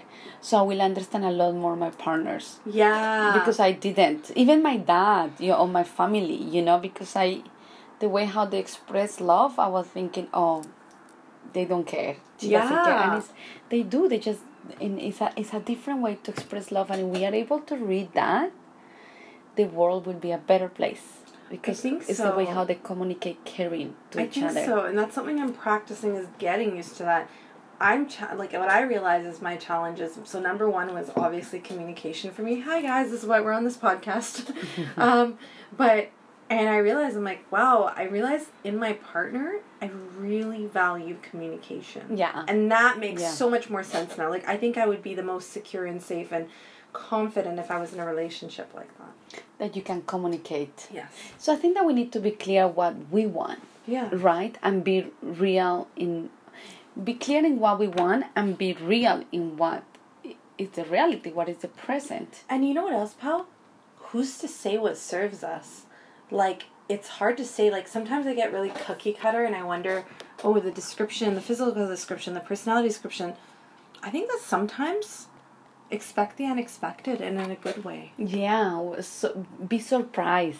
so 0.47 0.51
i 0.61 0.63
will 0.69 0.81
understand 0.89 1.23
a 1.31 1.33
lot 1.41 1.53
more 1.63 1.75
my 1.85 1.91
partners 2.05 2.45
Yeah, 2.81 3.31
because 3.37 3.59
i 3.67 3.71
didn't 3.87 4.23
even 4.43 4.57
my 4.69 4.77
dad 4.95 5.27
you 5.43 5.49
know 5.51 5.59
or 5.63 5.69
my 5.79 5.85
family 5.99 6.39
you 6.55 6.61
know 6.67 6.77
because 6.87 7.11
i 7.25 7.27
the 8.01 8.09
way 8.15 8.25
how 8.35 8.43
they 8.51 8.59
express 8.65 9.11
love 9.33 9.53
i 9.67 9.69
was 9.77 9.87
thinking 9.97 10.27
oh 10.41 10.57
they 11.55 11.65
don't 11.71 11.87
care 11.95 12.13
she 12.39 12.49
doesn't 12.57 12.81
care 12.87 12.97
and 13.03 13.11
Yeah. 13.13 13.19
it's, 13.19 13.29
they 13.71 13.81
do 13.95 14.01
they 14.11 14.21
just 14.29 14.43
and 14.79 14.99
it's 14.99 15.21
a, 15.21 15.31
it's 15.35 15.53
a 15.53 15.59
different 15.59 16.01
way 16.01 16.15
to 16.23 16.31
express 16.31 16.71
love 16.71 16.89
and 16.91 17.01
if 17.01 17.19
we 17.19 17.25
are 17.25 17.33
able 17.33 17.59
to 17.59 17.75
read 17.75 18.13
that 18.13 18.51
the 19.55 19.65
world 19.65 20.05
will 20.07 20.13
be 20.13 20.31
a 20.31 20.37
better 20.37 20.67
place 20.67 21.19
because 21.49 21.85
it's 21.85 22.17
the 22.17 22.31
way 22.31 22.45
how 22.45 22.63
they 22.63 22.75
communicate 22.75 23.43
caring 23.45 23.95
to 24.09 24.19
each 24.19 24.37
other. 24.37 24.47
I 24.47 24.49
each 24.49 24.55
think 24.55 24.57
other 24.57 24.65
so, 24.65 24.85
and 24.85 24.97
that's 24.97 25.13
something 25.13 25.39
I'm 25.39 25.53
practicing 25.53 26.15
is 26.15 26.27
getting 26.39 26.75
used 26.75 26.97
to 26.97 27.03
that. 27.03 27.29
I'm 27.79 28.07
cha- 28.07 28.33
like 28.33 28.53
what 28.53 28.69
I 28.69 28.81
realize 28.81 29.25
is 29.25 29.41
my 29.41 29.55
challenges. 29.57 30.17
So 30.23 30.39
number 30.39 30.69
one 30.69 30.93
was 30.93 31.11
obviously 31.15 31.59
communication 31.59 32.31
for 32.31 32.41
me. 32.41 32.61
Hi 32.61 32.81
guys, 32.81 33.11
this 33.11 33.21
is 33.21 33.27
why 33.27 33.39
we're 33.41 33.51
on 33.51 33.65
this 33.65 33.77
podcast. 33.77 34.55
um, 34.97 35.37
but 35.75 36.09
and 36.59 36.69
I 36.69 36.77
realized 36.89 37.15
I'm 37.17 37.23
like, 37.33 37.43
wow. 37.51 37.91
I 37.95 38.03
realized 38.17 38.47
in 38.63 38.75
my 38.85 38.93
partner, 38.93 39.47
I 39.81 39.87
really 40.17 40.65
value 40.83 41.15
communication. 41.29 42.03
Yeah. 42.23 42.45
and 42.47 42.59
that 42.71 42.93
makes 43.05 43.21
Yeah. 43.21 43.31
so 43.41 43.45
much 43.55 43.65
more 43.69 43.83
sense 43.83 44.17
now. 44.17 44.29
Like 44.35 44.45
I 44.53 44.55
think 44.61 44.73
I 44.77 44.85
would 44.89 45.03
be 45.09 45.13
the 45.21 45.27
most 45.33 45.45
secure 45.57 45.85
and 45.91 45.99
safe 46.01 46.29
and 46.31 46.43
confident 46.93 47.55
if 47.59 47.69
I 47.71 47.77
was 47.83 47.89
in 47.93 47.99
a 47.99 48.05
relationship 48.05 48.67
like 48.79 48.91
that. 48.99 49.13
that 49.61 49.75
you 49.77 49.81
can 49.81 49.99
communicate 50.13 50.77
Yes. 50.99 51.09
so 51.43 51.47
i 51.53 51.55
think 51.61 51.73
that 51.77 51.85
we 51.89 51.93
need 51.99 52.11
to 52.17 52.19
be 52.27 52.31
clear 52.45 52.63
what 52.79 52.93
we 53.15 53.23
want 53.39 53.59
Yeah. 53.95 54.07
right 54.31 54.55
and 54.65 54.75
be 54.83 54.97
real 55.43 55.87
in 56.03 56.11
be 57.09 57.13
clear 57.25 57.41
in 57.49 57.55
what 57.63 57.75
we 57.83 57.87
want 58.01 58.21
and 58.35 58.47
be 58.65 58.69
real 58.93 59.17
in 59.37 59.43
what 59.61 59.81
is 60.63 60.69
the 60.77 60.85
reality 60.95 61.29
what 61.39 61.47
is 61.53 61.57
the 61.65 61.71
present 61.85 62.31
And 62.51 62.59
you 62.67 62.73
know 62.75 62.83
what 62.89 62.93
else, 63.01 63.13
pal? 63.23 63.39
Who's 64.09 64.37
to 64.43 64.47
say 64.61 64.73
what 64.77 64.95
serves 65.11 65.41
us? 65.57 65.67
Like, 66.31 66.65
it's 66.89 67.07
hard 67.07 67.37
to 67.37 67.45
say. 67.45 67.69
Like, 67.69 67.87
sometimes 67.87 68.27
I 68.27 68.33
get 68.33 68.51
really 68.51 68.69
cookie 68.69 69.13
cutter 69.13 69.43
and 69.43 69.55
I 69.55 69.63
wonder, 69.63 70.05
oh, 70.43 70.59
the 70.59 70.71
description, 70.71 71.35
the 71.35 71.41
physical 71.41 71.73
description, 71.73 72.33
the 72.33 72.39
personality 72.39 72.89
description. 72.89 73.35
I 74.01 74.09
think 74.09 74.29
that 74.29 74.39
sometimes 74.41 75.27
expect 75.89 76.37
the 76.37 76.45
unexpected 76.45 77.21
and 77.21 77.39
in 77.39 77.51
a 77.51 77.55
good 77.55 77.85
way. 77.85 78.11
Yeah, 78.17 78.99
so 79.01 79.45
be 79.67 79.79
surprised, 79.79 80.59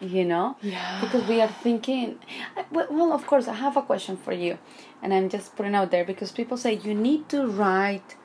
you 0.00 0.24
know? 0.24 0.56
Yeah. 0.62 1.00
Because 1.00 1.28
we 1.28 1.40
are 1.40 1.48
thinking, 1.48 2.18
well, 2.70 3.12
of 3.12 3.26
course, 3.26 3.46
I 3.46 3.54
have 3.54 3.76
a 3.76 3.82
question 3.82 4.16
for 4.16 4.32
you, 4.32 4.58
and 5.02 5.12
I'm 5.12 5.28
just 5.28 5.54
putting 5.54 5.74
out 5.74 5.90
there 5.90 6.04
because 6.04 6.32
people 6.32 6.56
say 6.56 6.74
you 6.74 6.94
need 6.94 7.28
to 7.28 7.46
write, 7.46 8.16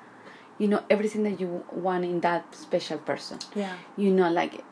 you 0.58 0.68
know, 0.68 0.84
everything 0.90 1.24
that 1.24 1.40
you 1.40 1.66
want 1.72 2.06
in 2.06 2.22
that 2.22 2.56
special 2.56 2.98
person. 2.98 3.40
Yeah. 3.54 3.76
You 3.98 4.12
know, 4.12 4.32
like 4.32 4.64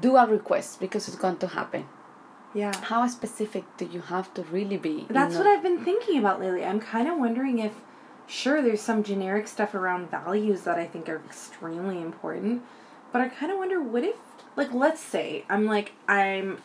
do 0.00 0.16
a 0.16 0.26
request 0.26 0.80
because 0.80 1.08
it's 1.08 1.16
going 1.16 1.38
to 1.38 1.48
happen. 1.48 1.86
Yeah. 2.54 2.72
How 2.84 3.06
specific 3.06 3.64
do 3.76 3.84
you 3.84 4.00
have 4.00 4.32
to 4.34 4.42
really 4.44 4.76
be? 4.78 5.06
That's 5.10 5.36
what 5.36 5.46
I've 5.46 5.62
been 5.62 5.84
thinking 5.84 6.18
about 6.18 6.40
lately. 6.40 6.64
I'm 6.64 6.80
kind 6.80 7.06
of 7.08 7.18
wondering 7.18 7.58
if, 7.58 7.72
sure, 8.26 8.62
there's 8.62 8.80
some 8.80 9.02
generic 9.02 9.46
stuff 9.48 9.74
around 9.74 10.10
values 10.10 10.62
that 10.62 10.78
I 10.78 10.86
think 10.86 11.08
are 11.08 11.16
extremely 11.26 12.00
important, 12.00 12.62
but 13.12 13.20
I 13.20 13.28
kind 13.28 13.52
of 13.52 13.58
wonder 13.58 13.82
what 13.82 14.04
if, 14.04 14.16
like, 14.56 14.72
let's 14.72 15.00
say 15.00 15.44
I'm 15.50 15.66
like 15.66 15.92
I'm, 16.08 16.62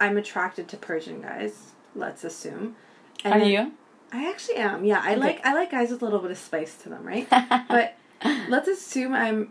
I'm 0.00 0.16
attracted 0.16 0.68
to 0.68 0.76
Persian 0.76 1.20
guys. 1.22 1.72
Let's 1.96 2.22
assume. 2.24 2.76
Are 3.24 3.38
then- 3.38 3.48
you? 3.48 3.72
I 4.14 4.28
actually 4.28 4.56
am. 4.56 4.84
Yeah, 4.84 5.00
I 5.02 5.12
Okay. 5.12 5.20
like 5.20 5.46
I 5.46 5.54
like 5.54 5.70
guys 5.70 5.90
with 5.90 6.02
a 6.02 6.04
little 6.04 6.20
bit 6.20 6.30
of 6.30 6.36
spice 6.38 6.76
to 6.82 6.90
them, 6.90 7.02
right? 7.02 7.26
but 7.68 7.94
let's 8.48 8.68
assume 8.68 9.14
I'm 9.14 9.50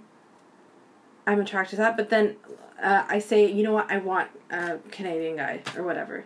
I'm 1.32 1.40
attracted 1.40 1.78
to 1.78 1.82
that, 1.84 1.96
but 1.96 2.10
then 2.10 2.36
uh, 2.82 3.06
I 3.08 3.20
say, 3.20 3.50
you 3.50 3.64
know 3.64 3.74
what, 3.74 3.90
I 3.90 3.98
want 3.98 4.30
a 4.50 4.78
Canadian 4.92 5.38
guy 5.38 5.62
or 5.78 5.84
whatever, 5.84 6.26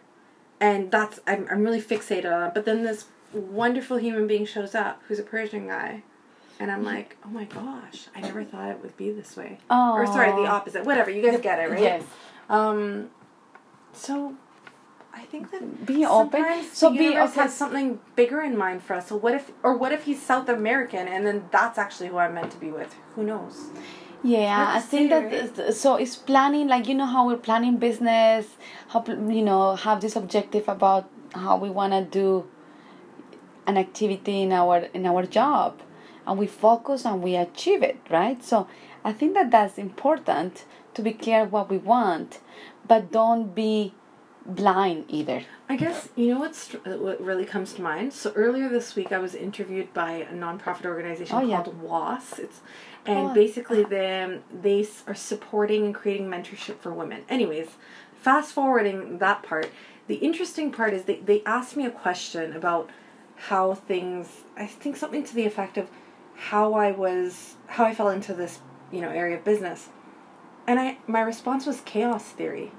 and 0.59 0.89
that's 0.89 1.19
I'm 1.27 1.47
I'm 1.51 1.63
really 1.63 1.81
fixated 1.81 2.31
on 2.31 2.47
it. 2.47 2.53
But 2.53 2.65
then 2.65 2.83
this 2.83 3.05
wonderful 3.33 3.97
human 3.97 4.25
being 4.25 4.45
shows 4.45 4.73
up 4.73 5.01
who's 5.07 5.19
a 5.19 5.23
Persian 5.23 5.67
guy, 5.67 6.01
and 6.59 6.71
I'm 6.71 6.83
like, 6.83 7.17
oh 7.23 7.29
my 7.29 7.45
gosh, 7.45 8.07
I 8.15 8.21
never 8.21 8.43
thought 8.43 8.71
it 8.71 8.81
would 8.81 8.97
be 8.97 9.11
this 9.11 9.37
way. 9.37 9.59
Oh. 9.69 9.93
Or 9.93 10.07
sorry, 10.07 10.31
the 10.31 10.49
opposite. 10.49 10.85
Whatever, 10.85 11.11
you 11.11 11.21
guys 11.21 11.39
get 11.39 11.59
it, 11.59 11.69
right? 11.69 11.81
Yes. 11.81 12.03
Um, 12.49 13.09
so 13.93 14.35
I 15.13 15.21
think 15.21 15.51
that 15.51 15.85
Be 15.85 16.05
open. 16.05 16.63
So 16.73 16.89
the 16.89 16.97
be 16.97 17.03
universe 17.05 17.31
okay. 17.31 17.41
has 17.41 17.55
something 17.55 17.99
bigger 18.15 18.41
in 18.41 18.57
mind 18.57 18.83
for 18.83 18.95
us. 18.95 19.07
So 19.07 19.15
what 19.15 19.33
if, 19.33 19.51
or 19.63 19.77
what 19.77 19.91
if 19.91 20.03
he's 20.03 20.21
South 20.21 20.49
American 20.49 21.07
and 21.07 21.25
then 21.25 21.45
that's 21.51 21.77
actually 21.77 22.09
who 22.09 22.17
I'm 22.17 22.33
meant 22.33 22.51
to 22.51 22.57
be 22.57 22.69
with? 22.69 22.95
Who 23.15 23.23
knows? 23.23 23.69
Yeah, 24.25 24.73
I 24.77 24.79
think 24.79 25.09
that 25.11 25.73
so 25.75 25.95
it's 25.95 26.15
planning 26.15 26.67
like 26.67 26.87
you 26.87 26.95
know 26.95 27.05
how 27.05 27.27
we're 27.27 27.37
planning 27.37 27.77
business, 27.77 28.47
how 28.89 29.03
you 29.07 29.43
know 29.43 29.75
have 29.75 30.01
this 30.01 30.15
objective 30.15 30.67
about 30.67 31.07
how 31.33 31.57
we 31.57 31.69
want 31.69 31.93
to 31.93 32.01
do 32.03 32.47
an 33.67 33.77
activity 33.77 34.41
in 34.41 34.51
our 34.51 34.77
in 34.93 35.05
our 35.05 35.25
job, 35.25 35.79
and 36.25 36.39
we 36.39 36.47
focus 36.47 37.05
and 37.05 37.21
we 37.21 37.35
achieve 37.35 37.83
it, 37.83 37.97
right? 38.09 38.43
So 38.43 38.67
I 39.03 39.13
think 39.13 39.33
that 39.35 39.51
that's 39.51 39.77
important 39.77 40.65
to 40.95 41.01
be 41.01 41.13
clear 41.13 41.45
what 41.45 41.69
we 41.69 41.77
want, 41.77 42.39
but 42.87 43.11
don't 43.11 43.53
be 43.53 43.93
blind 44.45 45.05
either. 45.07 45.43
I 45.67 45.75
guess 45.75 46.09
you 46.15 46.27
know 46.33 46.39
what's 46.39 46.69
what 46.85 47.19
really 47.21 47.45
comes 47.45 47.73
to 47.73 47.81
mind. 47.81 48.13
So 48.13 48.31
earlier 48.35 48.69
this 48.69 48.95
week, 48.95 49.11
I 49.11 49.19
was 49.19 49.35
interviewed 49.35 49.93
by 49.93 50.11
a 50.31 50.33
nonprofit 50.33 50.85
organization 50.85 51.35
Oh, 51.35 51.41
yeah. 51.41 51.63
called 51.63 51.81
WAS. 51.81 52.39
It's 52.39 52.61
and 53.05 53.31
Oh. 53.31 53.33
basically 53.33 53.83
they 53.83 54.39
they 54.51 54.87
are 55.07 55.15
supporting 55.15 55.85
and 55.85 55.95
creating 55.95 56.27
mentorship 56.27 56.77
for 56.79 56.91
women. 56.93 57.23
Anyways, 57.29 57.69
fast 58.15 58.53
forwarding 58.53 59.17
that 59.19 59.43
part, 59.43 59.69
the 60.07 60.15
interesting 60.15 60.71
part 60.71 60.93
is 60.93 61.03
they 61.03 61.17
they 61.17 61.43
asked 61.45 61.75
me 61.75 61.85
a 61.85 61.91
question 61.91 62.53
about 62.55 62.89
how 63.49 63.73
things. 63.73 64.43
I 64.57 64.65
think 64.65 64.95
something 64.97 65.23
to 65.23 65.35
the 65.35 65.45
effect 65.45 65.77
of 65.77 65.89
how 66.35 66.73
I 66.73 66.91
was 66.91 67.55
how 67.67 67.85
I 67.85 67.93
fell 67.93 68.09
into 68.09 68.33
this 68.33 68.59
you 68.91 69.01
know 69.01 69.09
area 69.09 69.37
of 69.37 69.43
business, 69.43 69.89
and 70.67 70.79
I 70.79 70.97
my 71.07 71.21
response 71.21 71.65
was 71.65 71.81
chaos 71.81 72.25
theory 72.31 72.71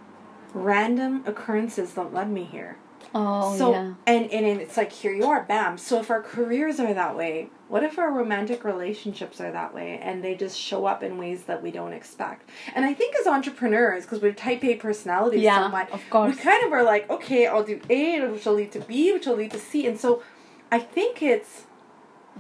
random 0.54 1.22
occurrences 1.26 1.94
that 1.94 2.14
led 2.14 2.30
me 2.30 2.44
here. 2.44 2.78
Oh 3.14 3.56
so 3.56 3.72
yeah. 3.72 3.94
and, 4.06 4.30
and 4.30 4.60
it's 4.60 4.76
like 4.76 4.92
here 4.92 5.12
you 5.12 5.24
are, 5.24 5.42
bam. 5.44 5.78
So 5.78 6.00
if 6.00 6.10
our 6.10 6.22
careers 6.22 6.80
are 6.80 6.92
that 6.92 7.16
way, 7.16 7.48
what 7.68 7.82
if 7.82 7.98
our 7.98 8.12
romantic 8.12 8.64
relationships 8.64 9.40
are 9.40 9.50
that 9.52 9.74
way 9.74 9.98
and 10.02 10.22
they 10.22 10.34
just 10.34 10.58
show 10.58 10.86
up 10.86 11.02
in 11.02 11.18
ways 11.18 11.44
that 11.44 11.62
we 11.62 11.70
don't 11.70 11.92
expect? 11.92 12.48
And 12.74 12.84
I 12.84 12.94
think 12.94 13.14
as 13.16 13.26
entrepreneurs, 13.26 14.04
because 14.04 14.20
we're 14.20 14.32
type 14.32 14.62
A 14.64 14.76
personalities 14.76 15.42
Yeah, 15.42 15.64
so 15.64 15.68
much, 15.70 15.90
of 15.90 16.02
course. 16.10 16.36
we 16.36 16.42
kind 16.42 16.64
of 16.64 16.72
are 16.72 16.84
like, 16.84 17.08
okay, 17.10 17.46
I'll 17.46 17.64
do 17.64 17.80
A, 17.90 18.20
which 18.28 18.44
will 18.44 18.54
lead 18.54 18.72
to 18.72 18.80
B, 18.80 19.12
which 19.12 19.26
will 19.26 19.36
lead 19.36 19.52
to 19.52 19.58
C. 19.58 19.86
And 19.86 19.98
so 19.98 20.22
I 20.70 20.78
think 20.78 21.22
it's 21.22 21.64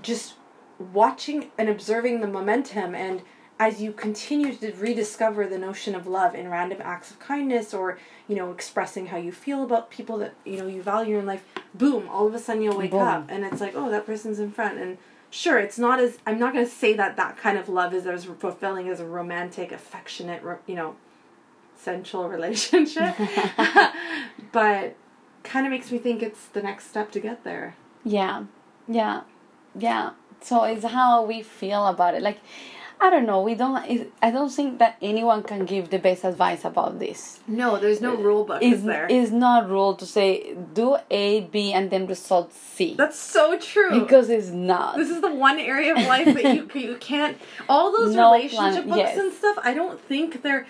just 0.02 0.34
watching 0.78 1.50
and 1.56 1.68
observing 1.68 2.20
the 2.20 2.26
momentum 2.26 2.94
and 2.94 3.22
as 3.58 3.80
you 3.80 3.92
continue 3.92 4.54
to 4.54 4.72
rediscover 4.72 5.46
the 5.46 5.58
notion 5.58 5.94
of 5.94 6.06
love 6.06 6.34
in 6.34 6.48
random 6.48 6.78
acts 6.82 7.10
of 7.10 7.18
kindness 7.18 7.72
or 7.72 7.98
you 8.28 8.36
know 8.36 8.50
expressing 8.52 9.06
how 9.06 9.16
you 9.16 9.32
feel 9.32 9.62
about 9.62 9.90
people 9.90 10.18
that 10.18 10.34
you 10.44 10.58
know 10.58 10.66
you 10.66 10.82
value 10.82 11.18
in 11.18 11.26
life 11.26 11.44
boom 11.74 12.08
all 12.08 12.26
of 12.26 12.34
a 12.34 12.38
sudden 12.38 12.62
you'll 12.62 12.76
wake 12.76 12.90
Boom. 12.90 13.00
up 13.00 13.26
and 13.30 13.44
it's 13.44 13.60
like 13.60 13.74
oh 13.74 13.90
that 13.90 14.04
person's 14.04 14.38
in 14.38 14.50
front 14.50 14.78
and 14.78 14.98
sure 15.30 15.58
it's 15.58 15.78
not 15.78 15.98
as 15.98 16.18
i'm 16.26 16.38
not 16.38 16.52
going 16.52 16.64
to 16.64 16.70
say 16.70 16.92
that 16.92 17.16
that 17.16 17.36
kind 17.36 17.56
of 17.58 17.68
love 17.68 17.94
is 17.94 18.06
as 18.06 18.24
fulfilling 18.26 18.88
as 18.88 19.00
a 19.00 19.06
romantic 19.06 19.72
affectionate 19.72 20.42
you 20.66 20.74
know 20.74 20.96
sensual 21.76 22.28
relationship 22.36 23.14
but 24.52 24.96
kind 25.42 25.64
of 25.66 25.70
makes 25.70 25.90
me 25.90 25.98
think 25.98 26.22
it's 26.22 26.46
the 26.46 26.62
next 26.62 26.88
step 26.88 27.10
to 27.12 27.20
get 27.20 27.44
there 27.44 27.74
Yeah, 28.04 28.44
yeah, 28.88 29.22
yeah. 29.78 30.10
So 30.40 30.64
it's 30.64 30.84
how 30.84 31.24
we 31.24 31.42
feel 31.42 31.86
about 31.86 32.14
it. 32.14 32.22
Like, 32.22 32.38
I 32.98 33.10
don't 33.10 33.26
know. 33.26 33.40
We 33.42 33.54
don't. 33.54 33.76
I 34.22 34.30
don't 34.30 34.48
think 34.50 34.78
that 34.78 34.96
anyone 35.02 35.42
can 35.42 35.66
give 35.66 35.90
the 35.90 35.98
best 35.98 36.24
advice 36.24 36.64
about 36.64 36.98
this. 36.98 37.40
no 37.46 37.78
there's 37.78 38.00
no 38.00 38.12
rule 38.16 38.44
book 38.44 38.62
It's, 38.62 38.78
is 38.78 38.84
there 38.84 39.06
it's 39.10 39.30
not 39.30 39.68
rule 39.68 39.94
to 39.96 40.06
say 40.06 40.56
do 40.74 40.96
A, 41.10 41.40
B, 41.52 41.72
and 41.72 41.90
then 41.90 42.06
result 42.06 42.52
C 42.54 42.94
that's 42.96 43.18
so 43.18 43.58
true 43.58 44.00
because 44.00 44.30
it's 44.30 44.48
not. 44.48 44.96
This 44.96 45.10
is 45.10 45.20
the 45.20 45.34
one 45.48 45.58
area 45.58 45.92
of 45.96 45.98
life 46.14 46.28
that 46.36 46.46
you 46.56 46.62
you 46.88 46.96
can't. 46.96 47.36
All 47.68 47.92
those 47.92 48.14
No 48.14 48.32
relationship 48.32 48.84
plan- 48.84 48.88
books 48.88 48.98
yes. 49.14 49.18
and 49.18 49.32
stuff. 49.32 49.56
I 49.62 49.72
don't 49.74 50.00
think 50.00 50.42
their 50.42 50.66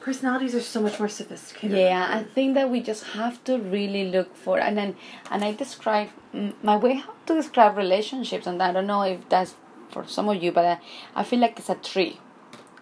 personalities 0.00 0.54
are 0.54 0.60
so 0.60 0.80
much 0.80 0.98
more 1.00 1.08
sophisticated. 1.08 1.76
Yeah, 1.78 2.06
I 2.18 2.22
think 2.22 2.54
that 2.54 2.70
we 2.70 2.80
just 2.80 3.02
have 3.20 3.42
to 3.44 3.58
really 3.58 4.04
look 4.10 4.36
for 4.36 4.58
and 4.58 4.76
then 4.76 4.96
and 5.30 5.44
I 5.44 5.52
describe 5.52 6.08
mm, 6.34 6.52
my 6.62 6.76
way 6.76 6.94
how 6.94 7.12
to 7.26 7.34
describe 7.34 7.76
relationships 7.76 8.46
and 8.46 8.62
I 8.62 8.72
don't 8.72 8.86
know 8.86 9.02
if 9.02 9.28
that's 9.28 9.54
for 9.88 10.06
some 10.06 10.28
of 10.28 10.42
you, 10.42 10.52
but 10.52 10.64
I, 10.64 10.78
I 11.14 11.24
feel 11.24 11.40
like 11.40 11.58
it's 11.58 11.70
a 11.70 11.74
tree. 11.74 12.20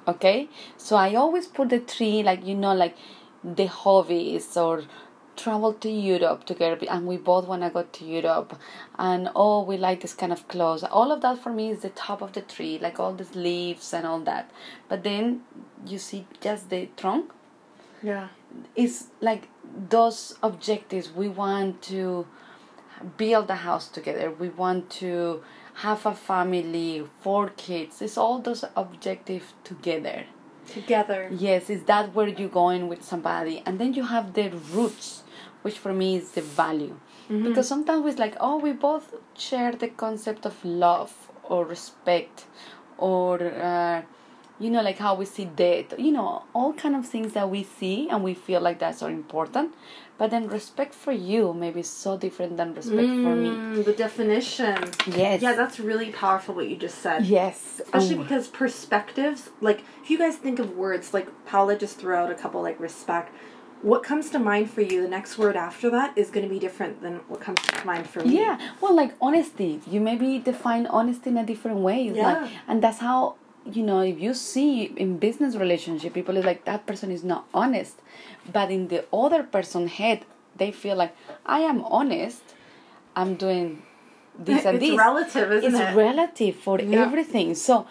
Okay, 0.06 0.48
so 0.76 0.96
I 0.96 1.14
always 1.14 1.46
put 1.46 1.70
the 1.70 1.80
tree 1.80 2.22
like 2.22 2.44
you 2.44 2.54
know 2.54 2.74
like 2.74 2.94
the 3.42 3.66
hobbies 3.66 4.56
or 4.56 4.82
travel 5.36 5.72
to 5.72 5.90
Europe 5.90 6.44
together 6.44 6.78
and 6.88 7.06
we 7.06 7.16
both 7.16 7.46
want 7.46 7.62
to 7.62 7.70
go 7.70 7.82
to 7.82 8.04
Europe 8.04 8.56
and 8.98 9.28
oh 9.34 9.64
we 9.64 9.76
like 9.76 10.00
this 10.00 10.14
kind 10.14 10.32
of 10.32 10.46
clothes. 10.48 10.84
All 10.84 11.10
of 11.10 11.22
that 11.22 11.38
for 11.38 11.52
me 11.52 11.70
is 11.70 11.80
the 11.80 11.90
top 11.90 12.22
of 12.22 12.32
the 12.32 12.42
tree 12.42 12.78
like 12.80 13.00
all 13.00 13.14
these 13.14 13.34
leaves 13.34 13.92
and 13.92 14.06
all 14.06 14.20
that. 14.20 14.50
But 14.88 15.02
then 15.02 15.42
you 15.86 15.98
see 15.98 16.26
just 16.40 16.70
the 16.70 16.88
trunk? 16.96 17.32
Yeah. 18.02 18.28
it's 18.76 19.08
like 19.20 19.48
those 19.88 20.36
objectives. 20.42 21.10
We 21.10 21.28
want 21.28 21.82
to 21.82 22.26
build 23.16 23.48
a 23.50 23.56
house 23.56 23.88
together. 23.88 24.30
We 24.30 24.50
want 24.50 24.90
to 25.02 25.42
have 25.74 26.06
a 26.06 26.14
family 26.14 27.04
four 27.20 27.50
kids 27.56 28.00
it's 28.00 28.16
all 28.16 28.38
those 28.40 28.64
objectives 28.76 29.52
together. 29.64 30.24
Together. 30.66 31.28
yes 31.30 31.68
is 31.68 31.82
that 31.84 32.14
where 32.14 32.28
you're 32.28 32.48
going 32.48 32.88
with 32.88 33.02
somebody 33.02 33.62
and 33.66 33.78
then 33.78 33.92
you 33.94 34.04
have 34.04 34.32
the 34.34 34.50
roots 34.72 35.22
which 35.62 35.78
for 35.78 35.92
me 35.94 36.16
is 36.16 36.32
the 36.32 36.42
value. 36.42 36.96
Because 37.28 37.66
sometimes 37.66 38.06
it's 38.06 38.18
like 38.18 38.36
oh 38.38 38.58
we 38.58 38.72
both 38.72 39.14
share 39.36 39.72
the 39.72 39.88
concept 39.88 40.44
of 40.44 40.62
love 40.64 41.12
or 41.42 41.64
respect 41.64 42.44
or 42.98 43.42
uh, 43.42 44.02
you 44.60 44.70
know 44.70 44.82
like 44.82 44.98
how 44.98 45.14
we 45.14 45.24
see 45.24 45.44
death 45.44 45.94
you 45.98 46.12
know 46.12 46.42
all 46.54 46.72
kind 46.72 46.94
of 46.94 47.04
things 47.06 47.32
that 47.32 47.50
we 47.50 47.62
see 47.64 48.08
and 48.08 48.22
we 48.22 48.34
feel 48.34 48.60
like 48.60 48.78
that's 48.78 49.02
are 49.02 49.10
important 49.10 49.74
but 50.16 50.30
then 50.30 50.46
respect 50.48 50.94
for 50.94 51.10
you 51.12 51.52
maybe 51.52 51.80
is 51.80 51.90
so 51.90 52.16
different 52.16 52.56
than 52.56 52.72
respect 52.74 53.08
for 53.22 53.34
me 53.34 53.50
Mm, 53.58 53.84
the 53.84 53.92
definition. 53.92 54.76
yes 55.06 55.42
Yeah, 55.42 55.54
that's 55.54 55.80
really 55.80 56.10
powerful 56.12 56.54
what 56.54 56.68
you 56.68 56.76
just 56.76 56.98
said. 56.98 57.26
yes 57.26 57.80
Especially 57.80 58.16
because 58.22 58.46
perspectives, 58.46 59.50
like 59.60 59.80
if 60.02 60.10
you 60.10 60.18
guys 60.18 60.36
think 60.36 60.58
of 60.60 60.76
words, 60.76 61.12
like 61.12 61.26
Paula 61.46 61.76
just 61.76 61.98
threw 61.98 62.14
out 62.14 62.30
a 62.30 62.34
couple 62.34 62.62
like 62.62 62.78
respect. 62.78 63.32
What 63.82 64.02
comes 64.02 64.30
to 64.30 64.38
mind 64.38 64.70
for 64.70 64.80
you, 64.80 65.02
the 65.02 65.08
next 65.08 65.36
word 65.36 65.56
after 65.56 65.90
that 65.90 66.16
is 66.16 66.30
going 66.30 66.46
to 66.48 66.52
be 66.56 66.60
different 66.60 67.02
than 67.02 67.14
what 67.28 67.40
comes 67.40 67.60
to 67.62 67.84
mind 67.84 68.06
for 68.08 68.20
me. 68.24 68.38
Yeah, 68.38 68.58
well, 68.80 68.94
like 68.94 69.12
honesty. 69.20 69.80
You 69.92 70.00
maybe 70.00 70.38
define 70.38 70.86
honesty 70.86 71.28
in 71.30 71.36
a 71.36 71.44
different 71.44 71.78
way. 71.88 72.06
It's 72.08 72.16
like, 72.16 72.38
Yeah. 72.42 72.48
and 72.68 72.80
that's 72.82 73.00
how 73.00 73.36
you 73.70 73.82
know 73.82 74.00
if 74.00 74.20
you 74.20 74.34
see 74.34 74.84
in 74.84 75.18
business 75.18 75.56
relationship, 75.56 76.14
people 76.14 76.36
is 76.36 76.44
like 76.44 76.64
that 76.64 76.86
person 76.86 77.10
is 77.10 77.24
not 77.24 77.46
honest, 77.54 78.00
but 78.52 78.70
in 78.70 78.88
the 78.88 79.04
other 79.12 79.42
person 79.42 79.88
head, 79.88 80.24
they 80.56 80.70
feel 80.72 80.96
like 80.96 81.14
I 81.46 81.60
am 81.60 81.84
honest. 81.84 82.42
I'm 83.16 83.34
doing 83.36 83.82
this 84.38 84.64
and 84.64 84.76
it's 84.76 84.88
this. 84.88 84.98
relative, 84.98 85.52
isn't 85.52 85.74
it's 85.74 85.90
it? 85.90 85.94
relative 85.94 86.56
for 86.56 86.80
Yeah. 86.80 87.02
everything. 87.02 87.54
So, 87.54 87.86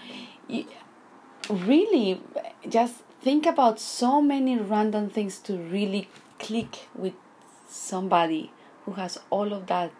really, 1.50 2.22
just 2.68 2.96
think 3.22 3.46
about 3.46 3.80
so 3.80 4.22
many 4.22 4.58
random 4.58 5.10
things 5.10 5.40
to 5.40 5.58
really 5.58 6.10
click 6.40 6.88
with 6.96 7.14
somebody 7.68 8.52
who 8.86 8.94
has 8.94 9.18
all 9.30 9.54
of 9.54 9.68
that. 9.68 9.92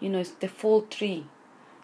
You 0.00 0.08
know, 0.08 0.18
it's 0.18 0.30
the 0.30 0.48
full 0.48 0.82
tree. 0.82 1.26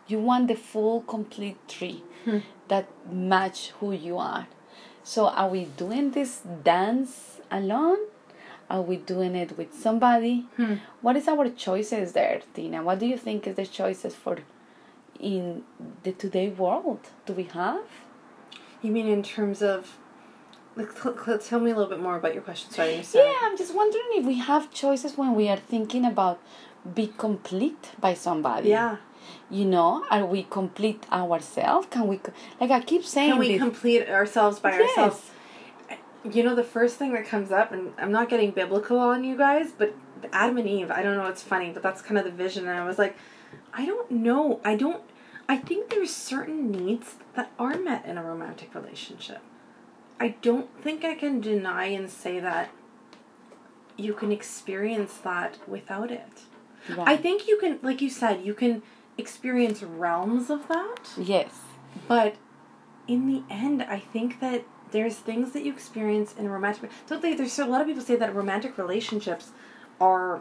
You 0.08 0.18
want 0.20 0.48
the 0.48 0.54
full, 0.54 1.02
complete 1.02 1.56
tree 1.68 2.02
Hmm. 2.24 2.38
that 2.68 2.86
match 3.10 3.70
who 3.80 3.92
you 3.92 4.18
are. 4.18 4.46
So, 5.04 5.26
are 5.28 5.48
we 5.48 5.64
doing 5.76 6.10
this 6.10 6.40
dance 6.64 7.40
alone? 7.50 7.98
Are 8.68 8.82
we 8.82 8.96
doing 8.96 9.36
it 9.36 9.56
with 9.56 9.72
somebody? 9.74 10.46
Hmm. 10.56 10.74
What 11.02 11.16
is 11.16 11.28
our 11.28 11.48
choices 11.50 12.12
there, 12.12 12.40
Tina? 12.54 12.82
What 12.82 12.98
do 12.98 13.06
you 13.06 13.16
think 13.16 13.46
is 13.46 13.54
the 13.56 13.66
choices 13.66 14.14
for 14.14 14.38
in 15.20 15.62
the 16.02 16.12
today 16.12 16.48
world? 16.48 17.00
Do 17.26 17.32
we 17.32 17.44
have? 17.44 17.84
You 18.82 18.90
mean 18.90 19.06
in 19.08 19.22
terms 19.22 19.62
of? 19.62 19.96
Like, 20.74 20.92
cl- 20.92 21.16
cl- 21.24 21.38
tell 21.38 21.60
me 21.60 21.70
a 21.70 21.74
little 21.74 21.88
bit 21.88 22.00
more 22.00 22.16
about 22.16 22.34
your 22.34 22.42
question. 22.42 22.70
So 22.70 22.82
I 22.82 22.90
understand. 22.90 23.28
Yeah, 23.28 23.38
I'm 23.48 23.56
just 23.56 23.74
wondering 23.74 24.04
if 24.14 24.26
we 24.26 24.38
have 24.38 24.70
choices 24.72 25.16
when 25.16 25.34
we 25.34 25.48
are 25.48 25.56
thinking 25.56 26.04
about 26.04 26.38
be 26.94 27.06
complete 27.16 27.92
by 28.00 28.12
somebody. 28.14 28.68
Yeah. 28.70 28.96
You 29.50 29.64
know, 29.64 30.04
are 30.10 30.24
we 30.26 30.42
complete 30.44 31.04
ourselves? 31.12 31.86
Can 31.90 32.06
we, 32.08 32.20
like 32.60 32.70
I 32.70 32.80
keep 32.80 33.04
saying, 33.04 33.30
Can 33.30 33.38
we 33.38 33.48
this- 33.52 33.60
complete 33.60 34.08
ourselves 34.08 34.58
by 34.58 34.70
Yes. 34.70 34.88
ourselves? 34.98 35.30
You 36.24 36.42
know, 36.42 36.56
the 36.56 36.64
first 36.64 36.96
thing 36.96 37.12
that 37.12 37.26
comes 37.26 37.52
up, 37.52 37.70
and 37.70 37.92
I'm 37.98 38.10
not 38.10 38.28
getting 38.28 38.50
biblical 38.50 38.98
on 38.98 39.22
you 39.22 39.36
guys, 39.36 39.70
but 39.70 39.94
Adam 40.32 40.58
and 40.58 40.68
Eve, 40.68 40.90
I 40.90 41.02
don't 41.02 41.16
know, 41.16 41.26
it's 41.26 41.42
funny, 41.42 41.70
but 41.70 41.82
that's 41.84 42.02
kind 42.02 42.18
of 42.18 42.24
the 42.24 42.32
vision. 42.32 42.66
And 42.66 42.76
I 42.78 42.84
was 42.84 42.98
like, 42.98 43.16
I 43.72 43.86
don't 43.86 44.10
know. 44.10 44.60
I 44.64 44.74
don't, 44.74 45.02
I 45.48 45.56
think 45.58 45.90
there's 45.90 46.12
certain 46.12 46.72
needs 46.72 47.14
that 47.34 47.52
are 47.58 47.76
met 47.78 48.04
in 48.06 48.18
a 48.18 48.24
romantic 48.24 48.74
relationship. 48.74 49.38
I 50.18 50.28
don't 50.42 50.68
think 50.82 51.04
I 51.04 51.14
can 51.14 51.40
deny 51.40 51.86
and 51.86 52.10
say 52.10 52.40
that 52.40 52.70
you 53.96 54.12
can 54.12 54.32
experience 54.32 55.18
that 55.18 55.58
without 55.68 56.10
it. 56.10 56.42
I 56.98 57.16
think 57.16 57.46
you 57.48 57.58
can, 57.58 57.78
like 57.82 58.00
you 58.00 58.10
said, 58.10 58.44
you 58.44 58.54
can 58.54 58.82
experience 59.18 59.82
realms 59.82 60.50
of 60.50 60.68
that. 60.68 61.10
Yes. 61.16 61.60
But 62.08 62.36
in 63.08 63.26
the 63.26 63.42
end, 63.52 63.82
I 63.82 64.00
think 64.00 64.40
that 64.40 64.64
there's 64.90 65.16
things 65.16 65.52
that 65.52 65.64
you 65.64 65.72
experience 65.72 66.34
in 66.38 66.46
a 66.46 66.50
romantic. 66.50 66.90
Don't 67.06 67.22
they? 67.22 67.34
There's 67.34 67.58
a 67.58 67.66
lot 67.66 67.80
of 67.80 67.86
people 67.86 68.02
say 68.02 68.16
that 68.16 68.34
romantic 68.34 68.78
relationships 68.78 69.50
are 70.00 70.40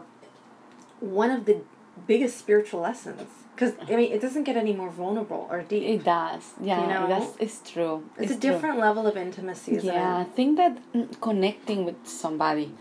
one 1.00 1.30
of 1.30 1.44
the 1.46 1.62
biggest 2.06 2.36
spiritual 2.36 2.80
lessons 2.80 3.28
because 3.54 3.72
I 3.88 3.96
mean 3.96 4.12
it 4.12 4.20
doesn't 4.20 4.44
get 4.44 4.56
any 4.56 4.72
more 4.72 4.90
vulnerable 4.90 5.48
or 5.50 5.62
deep. 5.62 5.82
It 5.82 6.04
does. 6.04 6.52
Yeah, 6.60 6.82
You 6.82 6.86
know? 6.88 7.08
that's 7.08 7.36
it's 7.38 7.70
true. 7.70 8.04
it's, 8.18 8.32
a 8.32 8.34
true. 8.38 8.50
different 8.50 8.78
level 8.78 9.06
of 9.06 9.16
intimacy. 9.16 9.80
Yeah, 9.82 10.18
I 10.18 10.24
think 10.24 10.56
that 10.58 10.78
mm, 10.92 11.20
connecting 11.20 11.84
with 11.84 12.06
somebody, 12.06 12.74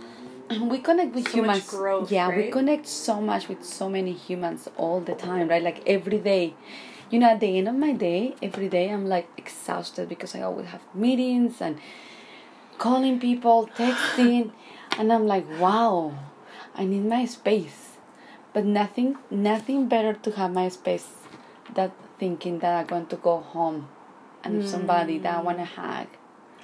we 0.61 0.79
connect 0.79 1.15
with 1.15 1.27
So 1.29 1.41
much 1.41 1.57
humans. 1.57 1.69
growth, 1.69 2.11
yeah, 2.11 2.35
we 2.35 2.49
connect 2.49 2.87
so 2.87 3.21
much 3.21 3.47
with 3.47 3.63
so 3.63 3.89
many 3.89 4.13
humans 4.13 4.69
all 4.77 5.01
the 5.01 5.15
time, 5.15 5.47
right? 5.47 5.63
Like 5.63 5.87
every 5.87 6.19
day. 6.19 6.53
You 7.11 7.19
know, 7.19 7.29
at 7.29 7.39
the 7.39 7.57
end 7.57 7.67
of 7.67 7.75
my 7.75 7.93
day, 7.93 8.35
every 8.41 8.67
day 8.67 8.89
I'm 8.89 9.07
like 9.07 9.29
exhausted 9.37 10.09
because 10.09 10.35
I 10.35 10.41
always 10.41 10.67
have 10.67 10.81
meetings 10.93 11.61
and 11.61 11.79
calling 12.77 13.19
people, 13.19 13.69
texting, 13.77 14.51
and 14.97 15.13
I'm 15.13 15.27
like, 15.27 15.45
wow, 15.59 16.17
I 16.73 16.85
need 16.85 17.05
my 17.05 17.25
space. 17.25 17.97
But 18.53 18.65
nothing, 18.65 19.17
nothing 19.29 19.87
better 19.87 20.13
to 20.13 20.31
have 20.31 20.51
my 20.51 20.69
space 20.69 21.07
than 21.73 21.91
thinking 22.17 22.59
that 22.59 22.73
I'm 22.73 22.87
going 22.87 23.07
to 23.07 23.17
go 23.17 23.39
home 23.39 23.89
and 24.43 24.57
with 24.57 24.69
somebody 24.69 25.17
that 25.19 25.37
I 25.37 25.41
want 25.41 25.57
to 25.57 25.65
mm. 25.65 25.75
hug 25.75 26.07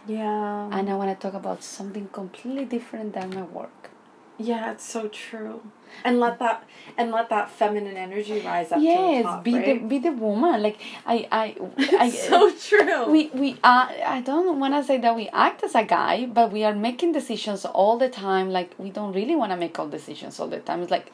Yeah. 0.07 0.69
and 0.71 0.89
I 0.89 0.95
want 0.95 1.09
to 1.09 1.15
talk 1.27 1.33
about 1.35 1.63
something 1.63 2.07
completely 2.09 2.65
different 2.65 3.13
than 3.13 3.33
my 3.33 3.43
work. 3.43 3.89
yeah, 4.37 4.71
it's 4.71 4.83
so 4.85 5.07
true. 5.07 5.61
And 6.03 6.19
let 6.19 6.39
that 6.39 6.67
and 6.97 7.11
let 7.11 7.29
that 7.29 7.49
feminine 7.49 7.97
energy 7.97 8.41
rise 8.41 8.71
up 8.71 8.79
to 8.79 8.85
the 8.85 8.85
yes, 8.85 9.23
top. 9.23 9.43
be 9.43 9.55
right? 9.55 9.81
the 9.81 9.87
be 9.87 9.99
the 9.99 10.11
woman. 10.11 10.61
Like 10.61 10.79
I 11.05 11.27
I, 11.31 11.55
I 11.99 12.09
so 12.09 12.51
true. 12.51 13.11
we 13.11 13.29
we 13.33 13.57
are. 13.63 13.89
I 14.05 14.21
don't 14.21 14.59
want 14.59 14.73
to 14.73 14.83
say 14.83 14.97
that 14.97 15.15
we 15.15 15.29
act 15.29 15.63
as 15.63 15.75
a 15.75 15.83
guy, 15.83 16.25
but 16.25 16.51
we 16.51 16.63
are 16.63 16.73
making 16.73 17.11
decisions 17.11 17.65
all 17.65 17.97
the 17.97 18.09
time. 18.09 18.49
Like 18.49 18.73
we 18.77 18.89
don't 18.89 19.13
really 19.13 19.35
want 19.35 19.51
to 19.51 19.57
make 19.57 19.77
all 19.79 19.87
decisions 19.87 20.39
all 20.39 20.47
the 20.47 20.59
time. 20.59 20.81
It's 20.81 20.91
like 20.91 21.11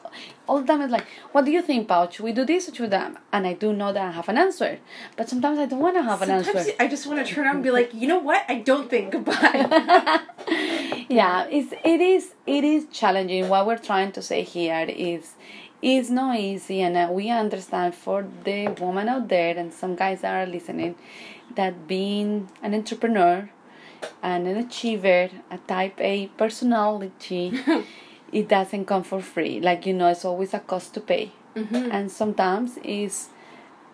all 0.48 0.60
the 0.60 0.66
time. 0.66 0.80
It's 0.82 0.92
like, 0.92 1.06
what 1.32 1.44
do 1.44 1.50
you 1.50 1.62
think, 1.62 1.88
Pao? 1.88 2.08
Should 2.08 2.24
we 2.24 2.32
do 2.32 2.44
this 2.44 2.68
or 2.68 2.74
should 2.74 2.90
that? 2.90 3.16
And 3.32 3.46
I 3.46 3.52
do 3.52 3.72
know 3.72 3.92
that 3.92 4.02
I 4.02 4.10
have 4.12 4.28
an 4.28 4.38
answer, 4.38 4.78
but 5.16 5.28
sometimes 5.28 5.58
I 5.58 5.66
don't 5.66 5.80
want 5.80 5.96
to 5.96 6.02
have 6.02 6.22
an 6.22 6.30
answer. 6.30 6.64
I 6.80 6.88
just 6.88 7.06
want 7.06 7.24
to 7.24 7.34
turn 7.34 7.44
around 7.44 7.56
and 7.56 7.64
be 7.64 7.70
like, 7.70 7.92
you 7.94 8.08
know 8.08 8.18
what? 8.18 8.44
I 8.48 8.56
don't 8.56 8.88
think 8.88 9.12
goodbye. 9.12 10.20
yeah 11.08 11.46
it's 11.50 11.72
it 11.84 12.00
is 12.00 12.34
it 12.46 12.64
is 12.64 12.86
challenging 12.92 13.48
what 13.48 13.66
we're 13.66 13.78
trying 13.78 14.12
to 14.12 14.20
say 14.20 14.42
here 14.42 14.67
is 14.68 15.34
it's 15.80 16.10
not 16.10 16.38
easy 16.38 16.80
and 16.80 16.96
uh, 16.96 17.08
we 17.10 17.30
understand 17.30 17.94
for 17.94 18.26
the 18.44 18.68
woman 18.80 19.08
out 19.08 19.28
there 19.28 19.56
and 19.56 19.72
some 19.72 19.94
guys 19.94 20.22
that 20.22 20.34
are 20.34 20.50
listening 20.50 20.94
that 21.54 21.86
being 21.86 22.48
an 22.62 22.74
entrepreneur 22.74 23.48
and 24.22 24.46
an 24.46 24.56
achiever 24.56 25.30
a 25.50 25.58
type 25.58 26.00
a 26.00 26.26
personality 26.36 27.52
it 28.32 28.48
doesn't 28.48 28.84
come 28.86 29.02
for 29.02 29.20
free. 29.20 29.60
Like 29.60 29.86
you 29.86 29.94
know 29.94 30.08
it's 30.08 30.24
always 30.24 30.54
a 30.54 30.60
cost 30.60 30.94
to 30.94 31.00
pay. 31.00 31.32
And 31.90 32.10
sometimes 32.12 32.78
is 32.84 33.30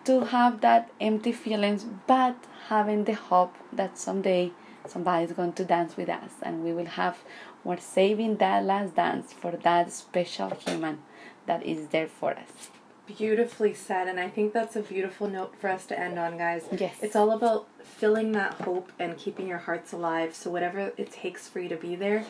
to 0.03 0.25
have 0.25 0.61
that 0.61 0.91
empty 1.01 1.31
feelings 1.31 1.85
but 2.05 2.35
having 2.67 3.05
the 3.05 3.13
hope 3.13 3.55
that 3.73 3.97
someday 3.97 4.51
somebody's 4.87 5.31
going 5.31 5.53
to 5.53 5.65
dance 5.65 5.97
with 5.97 6.09
us 6.09 6.31
and 6.43 6.63
we 6.63 6.71
will 6.71 6.85
have 6.85 7.17
we're 7.65 7.79
saving 7.79 8.37
that 8.37 8.63
last 8.63 8.95
dance 8.95 9.33
for 9.33 9.51
that 9.51 9.91
special 9.91 10.51
human 10.51 10.99
that 11.47 11.61
is 11.63 11.87
there 11.87 12.07
for 12.07 12.31
us 12.31 12.69
Beautifully 13.05 13.75
said, 13.75 14.07
and 14.07 14.19
I 14.19 14.29
think 14.29 14.51
that's 14.51 14.75
a 14.75 14.81
beautiful 14.81 15.27
note 15.27 15.53
for 15.59 15.69
us 15.69 15.85
to 15.87 15.99
end 15.99 16.17
on, 16.17 16.39
guys. 16.39 16.63
Yes. 16.75 16.95
It's 17.03 17.15
all 17.15 17.29
about 17.29 17.67
filling 17.83 18.31
that 18.31 18.55
hope 18.55 18.91
and 18.97 19.15
keeping 19.15 19.47
your 19.47 19.59
hearts 19.59 19.93
alive. 19.93 20.33
So, 20.33 20.49
whatever 20.49 20.91
it 20.97 21.11
takes 21.11 21.47
for 21.47 21.59
you 21.59 21.69
to 21.69 21.75
be 21.75 21.95
there, 21.95 22.25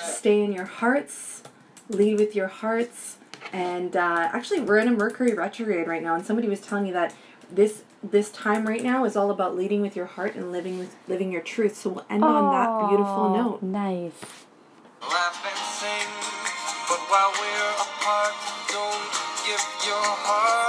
stay 0.00 0.44
in 0.44 0.52
your 0.52 0.66
hearts, 0.66 1.42
lead 1.88 2.20
with 2.20 2.36
your 2.36 2.46
hearts. 2.46 3.16
And 3.52 3.96
uh, 3.96 4.30
actually, 4.32 4.60
we're 4.60 4.78
in 4.78 4.86
a 4.86 4.92
Mercury 4.92 5.34
retrograde 5.34 5.88
right 5.88 6.02
now, 6.04 6.14
and 6.14 6.24
somebody 6.24 6.46
was 6.46 6.60
telling 6.60 6.84
me 6.84 6.92
that 6.92 7.16
this 7.50 7.82
this 8.00 8.30
time 8.30 8.64
right 8.64 8.82
now 8.82 9.04
is 9.04 9.16
all 9.16 9.32
about 9.32 9.56
leading 9.56 9.82
with 9.82 9.96
your 9.96 10.06
heart 10.06 10.36
and 10.36 10.52
living 10.52 10.78
with 10.78 10.94
living 11.08 11.32
your 11.32 11.42
truth. 11.42 11.76
So 11.76 11.90
we'll 11.90 12.06
end 12.08 12.22
on 12.22 12.52
that 12.52 12.88
beautiful 12.88 13.34
note. 13.34 13.60
nice 13.60 14.46
laugh 15.10 15.38
and 15.44 15.62
sing. 15.78 16.10
But 16.88 17.00
while 17.10 17.32
we're 17.34 17.74
apart, 17.82 18.34
don't 18.70 19.06
give 19.46 19.64
your 19.86 20.08
heart 20.26 20.61